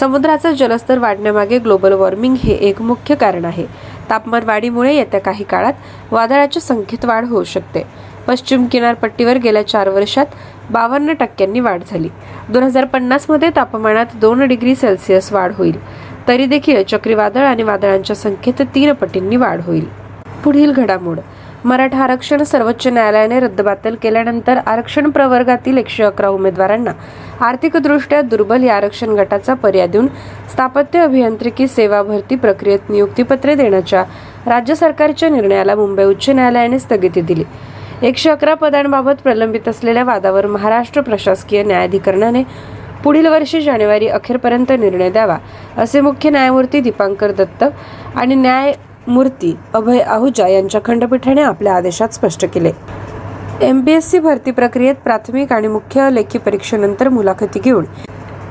समुद्राचा 0.00 0.50
जलस्तर 0.52 0.98
वाढण्यामागे 0.98 1.58
ग्लोबल 1.58 1.92
वॉर्मिंग 1.92 2.36
हे 2.42 2.54
एक 2.68 2.80
मुख्य 2.82 3.14
कारण 3.14 3.44
आहे. 3.44 3.66
तापमान 4.10 4.42
वाढीमुळे 4.44 4.94
येत्या 4.94 5.20
काही 5.20 5.44
काळात 5.44 5.72
वादळाच्या 6.10 6.62
संख्येत 6.62 7.04
वाढ 7.04 7.24
होऊ 7.24 7.44
शकते. 7.44 7.82
पश्चिम 8.26 8.66
किनारपट्टीवर 8.66 9.36
गेल्या 9.36 9.68
चार 9.68 9.88
वर्षात 9.88 10.26
बावन्न 10.70 11.12
टक्क्यांनी 11.12 11.60
वाढ 11.60 11.82
झाली. 11.90 12.08
दोन 12.48 12.62
हजार 12.62 12.84
पन्नासमध्ये 12.84 13.50
तापमानात 13.56 14.06
दोन 14.14 14.46
डिग्री 14.46 14.74
सेल्सिअस 14.74 15.32
वाढ 15.32 15.52
होईल. 15.52 15.78
तरी 16.28 16.46
देखील 16.46 16.82
चक्रीवादळ 16.82 17.44
आणि 17.44 17.62
वादळांच्या 17.62 18.16
संख्येत 18.16 18.62
तीन 18.74 18.92
पटींनी 18.92 19.36
वाढ 19.36 19.60
होईल. 19.60 19.88
पुढील 20.44 20.72
घडामोड. 20.72 21.18
मराठा 21.64 22.02
आरक्षण 22.04 22.42
सर्वोच्च 22.42 22.86
न्यायालयाने 22.86 23.38
रद्दबातल 23.40 23.94
केल्यानंतर 24.02 24.58
आरक्षण 24.66 25.10
प्रवर्गातील 25.10 25.78
एकशे 25.78 26.04
अकरा 26.04 26.28
उमेदवारांना 26.28 26.92
आर्थिकदृष्ट्या 27.44 28.20
दुर्बल 28.22 28.62
या 28.64 28.74
आरक्षण 28.76 29.14
गटाचा 29.16 29.54
पर्याय 29.54 29.86
देऊन 29.86 30.06
स्थापत्य 30.52 31.00
अभियांत्रिकी 31.00 31.66
सेवा 31.68 32.02
भरती 32.02 32.36
प्रक्रियेत 32.36 32.90
नियुक्तीपत्रे 32.90 33.54
देण्याच्या 33.54 34.04
राज्य 34.46 34.74
सरकारच्या 34.74 35.28
निर्णयाला 35.28 35.74
मुंबई 35.74 36.04
उच्च 36.04 36.28
न्यायालयाने 36.30 36.78
स्थगिती 36.78 37.20
दिली. 37.20 37.44
एकशे 38.02 38.30
अकरा 38.30 38.54
पदांबाबत 38.54 39.22
प्रलंबित 39.22 39.68
असलेल्या 39.68 40.04
वादावर 40.04 40.46
महाराष्ट्र 40.46 41.00
प्रशासकीय 41.00 41.62
न्यायाधिकरणाने 41.62 42.42
पुढील 43.04 43.26
वर्षी 43.26 43.60
जानेवारी 43.60 44.08
अखेरपर्यंत 44.08 44.72
निर्णय 44.72 45.10
द्यावा 45.10 45.36
असे 45.78 46.00
मुख्य 46.00 46.30
न्यायमूर्ती 46.30 46.80
दीपांकर 46.80 47.32
दत्त 47.38 47.64
आणि 48.16 48.34
न्याय 48.34 48.72
मूर्ती 49.08 49.56
अभय 49.74 50.00
आहुजा 50.00 50.48
यांच्या 50.48 50.80
खंडपीठाने 50.84 51.42
आपल्या 51.42 51.74
आदेशात 51.74 52.14
स्पष्ट 52.14 52.44
केले. 52.54 52.72
एम 53.62 53.80
बी 53.80 53.92
एस 53.92 54.10
सी 54.10 54.18
भरती 54.18 54.50
प्रक्रियेत 54.50 54.94
प्राथमिक 54.94 55.52
आणि 55.52 55.68
मुख्य 55.68 56.08
लेखी 56.12 56.38
परीक्षेनंतर 56.38 57.08
मुलाखती 57.08 57.60
घेऊन 57.60 57.84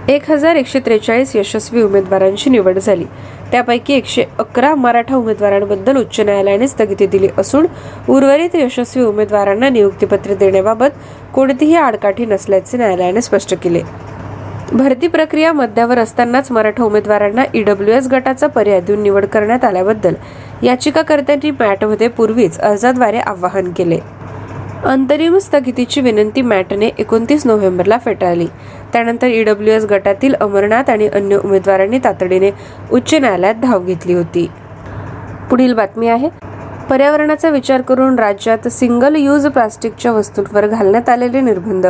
एक 0.10 0.30
हजार 0.32 0.56
एकशे 0.56 0.80
त्रेचाळीस 0.80 1.36
यशस्वी 1.36 1.82
उमेदवारांची 1.82 2.50
निवड 2.50 2.78
झाली. 2.78 3.06
त्यापैकी 3.52 3.94
एकशे 3.94 4.24
अकरा 4.40 4.74
मराठा 4.76 5.16
उमेदवारांबद्दल 5.16 5.98
उच्च 5.98 6.20
न्यायालयाने 6.20 6.68
स्थगिती 6.68 7.08
दिली 7.08 7.28
असून 7.38 7.66
उर्वरित 8.10 8.56
यशस्वी 8.56 9.04
उमेदवारांना 9.04 9.70
नियुक्तीपत्र 9.70 10.34
देण्याबाबत 10.34 10.98
कोणतीही 11.34 11.76
आडकाठी 11.76 12.26
नसल्याचे 12.26 12.78
न्यायालयाने 12.78 13.22
स्पष्ट 13.22 13.54
केले. 13.64 13.82
भरती 14.72 15.08
प्रक्रिया 15.08 15.52
मध्यावर 15.54 15.98
असतानाच 16.00 16.52
मराठा 16.52 16.84
उमेदवारांना 16.84 17.44
ईडब्ल्यू 17.54 17.94
एस 17.94 18.08
गटाचा 18.08 18.48
पर्याय 18.48 18.80
देऊन 18.82 19.02
निवड 19.04 19.26
करण्यात 19.26 19.64
आल्याबद्दल 19.64 20.14
याचिकाकर्त्यांनी 20.64 21.52
मॅटमध्ये 21.52 22.08
पूर्वीच 22.08 22.60
अर्जाद्वारे 22.60 23.18
आवाहन 23.18 23.72
केले. 23.72 24.00
अंतरिम 24.86 25.38
स्थगितीची 25.38 26.02
विनंती 26.02 26.42
मॅटने 26.42 26.90
एकोणतीस 26.98 27.46
नोव्हेंबरला 27.46 27.98
फेटाळली. 27.98 28.48
त्यानंतर 28.94 29.28
ईडब्ल्यू 29.28 29.74
एस 29.74 29.86
गटातील 29.86 30.34
अमरनाथ 30.40 30.90
आणि 30.90 31.08
अन्य 31.08 31.38
उमेदवारांनी 31.44 32.00
तातडीने 32.04 32.52
उच्च 32.92 33.14
न्यायालयात 33.14 33.56
धाव 33.56 33.86
घेतली 33.86 34.14
होती. 34.14 34.50
पुढील 35.50 35.74
बातमी 35.74 36.08
आहे. 36.08 36.30
पर्यावरणाचा 36.90 37.50
विचार 37.50 37.82
करून 37.82 38.20
राज्यात 38.20 38.68
सिंगल 38.68 39.16
यूज 39.16 39.46
प्लास्टिकच्या 39.48 40.12
वस्तूंवर 40.12 40.68
घालण्यात 40.68 41.10
आलेले 41.10 41.42
निर्बंध 41.42 41.88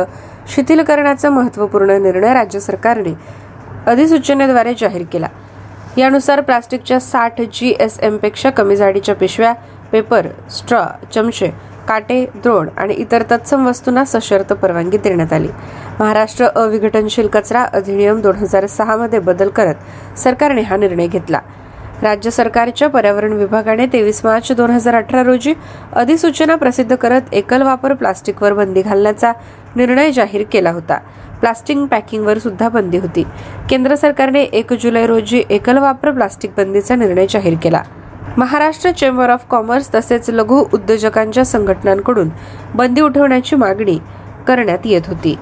शिथिल 0.48 0.82
करण्याचा 0.82 1.30
महत्त्वपूर्ण 1.30 2.02
निर्णय 2.02 2.34
राज्य 2.34 2.60
सरकारने 2.60 3.12
अधिसूचनेद्वारे 3.86 4.74
जाहीर 4.80 5.04
केला. 5.12 5.28
यानुसार 5.98 6.40
प्लास्टिकच्या 6.40 7.00
साठ 7.00 7.40
जी 7.40 7.74
एस 7.80 7.98
एमपेक्षा 8.00 8.50
कमी 8.50 8.76
जाडीच्या 8.76 9.14
पिशव्या 9.14 9.52
पेपर 9.92 10.26
स्ट्रॉ 10.50 10.84
चमचे 11.14 11.50
काटे 11.88 12.24
द्रोण 12.34 12.68
आणि 12.76 12.94
इतर 12.94 13.22
तत्सम 13.30 13.66
वस्तूंना 13.66 14.04
सशर्त 14.04 14.52
परवानगी 14.52 14.98
देण्यात 14.98 15.32
आली. 15.32 15.48
महाराष्ट्र 16.00 16.46
अविघटनशील 16.56 17.26
कचरा 17.26 17.62
अधिनियम 17.62 18.20
दोन 18.20 18.36
हजार 18.36 18.66
सहा 18.66 18.96
मध्ये 18.96 19.18
बदल 19.18 19.48
करत 19.48 20.18
सरकारने 20.18 20.62
हा 20.62 20.76
निर्णय 20.76 21.06
घेतला. 21.06 21.40
राज्य 22.04 22.30
सरकारच्या 22.30 22.88
पर्यावरण 22.88 23.32
विभागाने 23.32 23.86
तेवीस 23.86 24.20
मार्च 24.24 24.50
दोन 24.52 24.70
हजार 24.70 24.94
अठरा 24.94 25.22
रोजी 25.22 25.54
अधिसूचना 25.92 26.56
प्रसिद्ध 26.56 26.94
करत 26.94 27.32
एकल 27.32 27.62
वापर 27.62 27.94
प्लास्टिकवर 27.94 28.52
बंदी 28.52 28.82
घालण्याचा 28.82 29.32
निर्णय 29.76 30.10
जाहीर 30.12 30.44
केला 30.52 30.70
होता. 30.70 30.98
प्लास्टिक 31.40 31.78
पॅकिंगवर 31.90 32.38
सुद्धा 32.38 32.68
बंदी 32.68 32.98
होती. 32.98 33.24
केंद्र 33.70 33.94
सरकारने 33.94 34.42
एक 34.42 34.72
जुलै 34.72 35.06
रोजी 35.06 35.42
एकल 35.50 35.78
वापर 35.78 36.10
प्लास्टिक 36.10 36.52
बंदीचा 36.56 36.96
निर्णय 36.96 37.26
जाहीर 37.30 37.56
केला. 37.62 37.82
महाराष्ट्र 38.38 38.90
चेंबर 38.90 39.30
ऑफ 39.30 39.44
कॉमर्स 39.50 39.94
तसेच 39.94 40.30
लघु 40.30 40.62
उद्योजकांच्या 40.72 41.44
संघटनांकडून 41.44 42.30
बंदी 42.74 43.00
उठवण्याची 43.00 43.56
मागणी 43.56 43.98
करण्यात 44.46 44.78
येत 44.84 45.08
होती. 45.08 45.36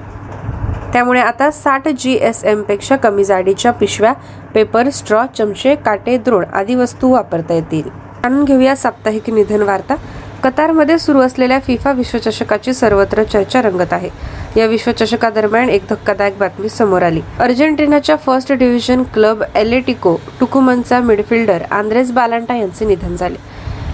त्यामुळे 0.93 1.21
आता 1.21 1.51
साठ 1.51 1.87
जी 1.87 2.13
एस 2.21 2.43
एमपेक्षा 2.43 2.95
कमी 2.95 3.23
जाडीच्या 3.23 3.71
पिशव्या 3.71 4.13
पेपर 4.53 4.89
स्ट्रॉ 4.89 5.25
चमचे 5.37 5.75
काटे 5.75 6.17
द्रोण 6.17 6.45
आदी 6.53 6.75
वस्तू 6.75 7.11
वापरता 7.11 7.53
येतील. 7.53 7.81
जाणून 7.83 8.43
घेऊया 8.43 8.75
साप्ताहिक 8.75 9.29
निधन 9.29 9.61
वार्ता. 9.61 9.95
कतारमध्ये 10.43 10.97
सुरू 10.99 11.19
असलेल्या 11.19 11.59
फिफा 11.59 11.91
विश्वचषकाची 11.91 12.73
सर्वत्र 12.73 13.23
चर्चा 13.23 13.61
रंगत 13.61 13.93
आहे. 13.93 14.09
या 14.57 14.65
विश्वचषकादरम्यान 14.65 15.69
एक 15.69 15.83
धक्कादायक 15.89 16.37
बातमी 16.37 16.69
समोर 16.69 17.01
आली. 17.01 17.21
अर्जेंटिनाच्या 17.39 18.15
फर्स्ट 18.15 18.53
डिव्हिजन 18.53 19.03
क्लब 19.03 19.43
एलेटिको 19.55 20.15
टुकुमनचा 20.39 20.99
मिडफिल्डर 20.99 21.63
आंद्रेस 21.71 22.11
बालांटा 22.11 22.55
यांचे 22.55 22.85
निधन 22.85 23.15
झाले. 23.15 23.37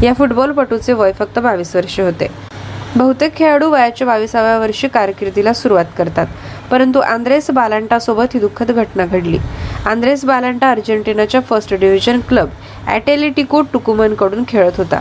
या 0.06 0.14
फुटबॉलपटूचे 0.14 0.94
वय 0.94 1.12
फक्त 1.20 1.40
बावीस 1.40 1.76
वर्षे 1.76 2.02
होते. 2.02 2.49
बहुतेक 2.96 3.36
खेळाडू 3.36 3.70
वयाच्या 3.70 4.08
बावीसाव्या 4.08 4.58
वर्षी 4.60 4.88
कारकिर्दीला 4.88 5.54
सुरुवात 5.54 5.86
करतात. 5.98 6.28
परंतु 6.72 7.00
आंद्रेस 7.00 7.52
बालांटासोबत 7.52 8.34
ही 8.34 8.40
दुःखद 8.40 8.72
घटना 8.72 9.06
घडली. 9.06 9.38
आंद्रेस 9.86 10.26
बालांटा 10.26 10.72
अर्जेंटिनाच्या 10.72 11.42
फर्स्ट 11.42 11.74
डिव्हिजन 11.74 12.20
क्लब 12.30 12.50
ॲटेलिटिको 12.88 13.62
टुकुमनकडून 13.62 14.44
खेळत 14.48 14.72
होता. 14.78 15.00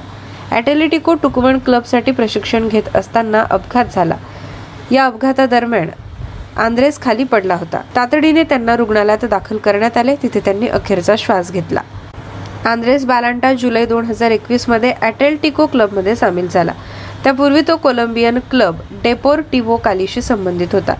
ॲटेलिटिको 0.50 1.14
टुकुमन 1.14 1.58
क्लबसाठी 1.58 2.10
प्रशिक्षण 2.10 2.68
घेत 2.68 2.96
असताना 2.96 3.44
अपघात 3.50 3.84
झाला. 3.94 4.16
या 4.90 5.06
अपघातादरम्यान 5.06 5.88
आंद्रेस 6.56 7.00
खाली 7.02 7.24
पडला 7.24 7.54
होता. 7.54 7.80
तातडीने 7.96 8.42
त्यांना 8.42 8.76
रुग्णालयात 8.76 9.24
दाखल 9.24 9.56
करण्यात 9.56 9.96
आले. 9.96 10.14
तिथे 10.22 10.40
त्यांनी 10.40 10.68
अखेरचा 10.68 11.14
श्वास 11.18 11.52
घेतला. 11.52 11.80
आंद्रेस 12.64 13.04
बालांटा 13.04 13.52
जुलै 13.52 13.86
दोन 13.86 14.04
हजार 14.04 14.30
एकवीसमध्ये 14.30 14.92
क्लबमध्ये 15.72 16.16
सामील 16.16 16.48
झाला. 16.48 16.72
त्यापूर्वी 17.24 17.60
तो 17.68 17.76
कोलंबियन 17.76 18.38
क्लब 18.50 18.76
डेपोर्टिव्हो 19.02 19.76
कालीशी 19.76 20.22
संबंधित 20.22 20.68
होता. 20.72 20.94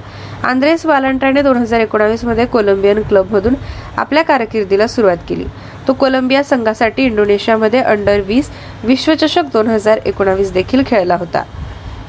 आंद्रेस 0.44 0.86
वालंटाने 0.86 1.42
दोन 1.42 1.56
हजार 1.56 1.80
एकोणावीसमध्ये 1.80 2.46
कोलंबियन 2.46 3.02
क्लबमधून 3.02 3.54
आपल्या 3.96 4.22
कारकिर्दीला 4.22 4.86
सुरुवात 4.86 5.16
केली. 5.28 5.44
तो 5.88 5.92
कोलंबिया 5.92 6.42
संघासाठी 6.44 7.04
इंडोनेशियामध्ये 7.04 7.80
अंडर 7.80 8.20
वीस 8.20 8.50
विश्वचषक 8.84 9.42
दोन 9.52 9.66
हजार 9.66 9.98
एकोणावीस 10.06 10.52
देखील 10.52 10.82
खेळला 10.86 11.16
होता. 11.16 11.42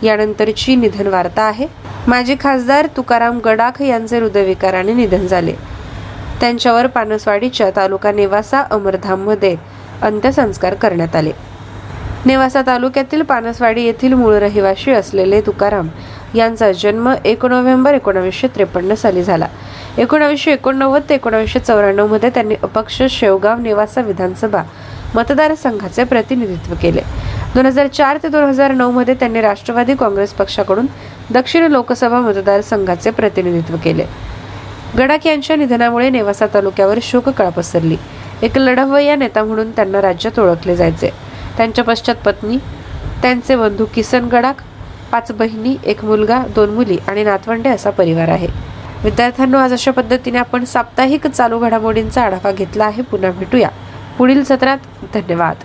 यानंतरची 0.04 0.76
निधन 0.76 1.08
वार्ता 1.08 1.42
आहे. 1.42 1.68
माजी 2.08 2.36
खासदार 2.40 2.88
तुकाराम 2.98 3.40
गडाख 3.40 3.82
यांचे 3.82 4.20
हृदयविकाराने 4.20 4.94
निधन 4.94 5.28
झाले. 5.28 5.54
त्यांच्यावर 6.42 6.88
पानसवाडीच्या 6.88 7.70
तालुका 7.76 8.12
नेवासा 8.12 8.62
अमरधाममध्ये 8.62 9.56
अंत्यसंस्कार 10.02 10.74
करण्यात 10.74 11.16
आले. 11.16 11.32
नेवासा 12.26 12.62
तालुक्यातील 12.68 13.22
पानसवाडी 13.22 13.84
येथील 13.84 14.14
मूळ 14.14 14.34
रहिवाशी 14.34 14.92
असलेले 14.92 15.40
तुकाराम 15.42 15.88
यांचा 16.36 16.72
जन्म 16.72 17.14
एक 17.26 17.46
नोव्हेंबर 17.46 17.94
एकोणावीसशे 17.94 18.48
त्रेपन्न 18.48 18.94
साली 18.94 19.24
झाला. 19.24 19.48
एकोणावीसशे 19.98 20.52
एकोणनव्वद 20.52 21.02
ते 21.10 21.16
एकोणावीसशे 21.16 21.60
चौऱ्याण्णवमध्ये 21.60 22.30
त्यांनी 22.30 22.56
अपक्ष 22.64 23.02
शेवगाव 23.10 23.60
नेवासा 23.60 24.02
विधानसभा 24.02 24.64
मतदारसंघाचे 25.16 26.04
प्रतिनिधित्व 26.04 26.74
केले. 26.82 27.02
दोन 27.56 27.66
हजार 27.66 27.88
चार 27.88 28.18
ते 28.24 28.28
दोन 28.28 28.44
हजार 28.44 28.72
नऊ 28.72 28.92
मध्ये 28.92 29.14
त्यांनी 29.14 29.42
राष्ट्रवादी 29.42 29.96
काँग्रेस 29.96 30.34
पक्षाकडून 30.34 30.86
दक्षिण 31.34 31.72
लोकसभा 31.72 32.20
मतदारसंघाचे 32.20 33.12
प्रतिनिधित्व 33.12 33.76
केले. 33.84 34.06
गडाख 34.98 35.28
यांच्या 35.28 35.56
निधनामुळे 35.56 36.10
नेवासा 36.10 36.46
तालुक्यावर 36.54 37.00
शोककळा 37.02 37.50
पसरली. 37.50 37.98
एक 38.42 38.58
लढवय्या 38.58 39.16
नेता 39.16 39.44
म्हणून 39.44 39.72
त्यांना 39.72 40.02
राज्यात 40.02 40.40
ओळखले 40.40 40.76
जायचे. 40.76 41.29
त्यांच्या 41.60 41.84
पश्चात 41.84 42.16
पत्नी 42.16 42.58
त्यांचे 43.22 43.56
बंधू 43.56 43.86
किसन 43.94 44.26
गडाख 44.26 44.54
पाच 45.12 45.32
बहिणी 45.32 45.78
एक 45.84 46.06
मुलगा 46.06 46.44
दोन 46.56 46.70
मुली 46.70 46.98
आणि 47.08 47.24
नातवंडे 47.24 47.70
असा 47.70 47.90
परिवार 47.90 48.28
आहे. 48.28 48.48
विद्यार्थ्यांनो 49.04 49.58
आज 49.58 49.74
अशा 49.74 49.92
पद्धतीने 49.92 50.38
आपण 50.38 50.66
साप्ताहिक 50.66 51.28
चालू 51.28 51.60
घडामोडींचा 51.60 52.22
आढावा 52.22 52.52
घेतला 52.52 52.86
आहे. 52.86 53.02
पुन्हा 53.02 53.32
भेटूया. 53.32 53.70
पुढील 54.18 54.44
सत्रात 54.44 54.78
धन्यवाद. 55.14 55.56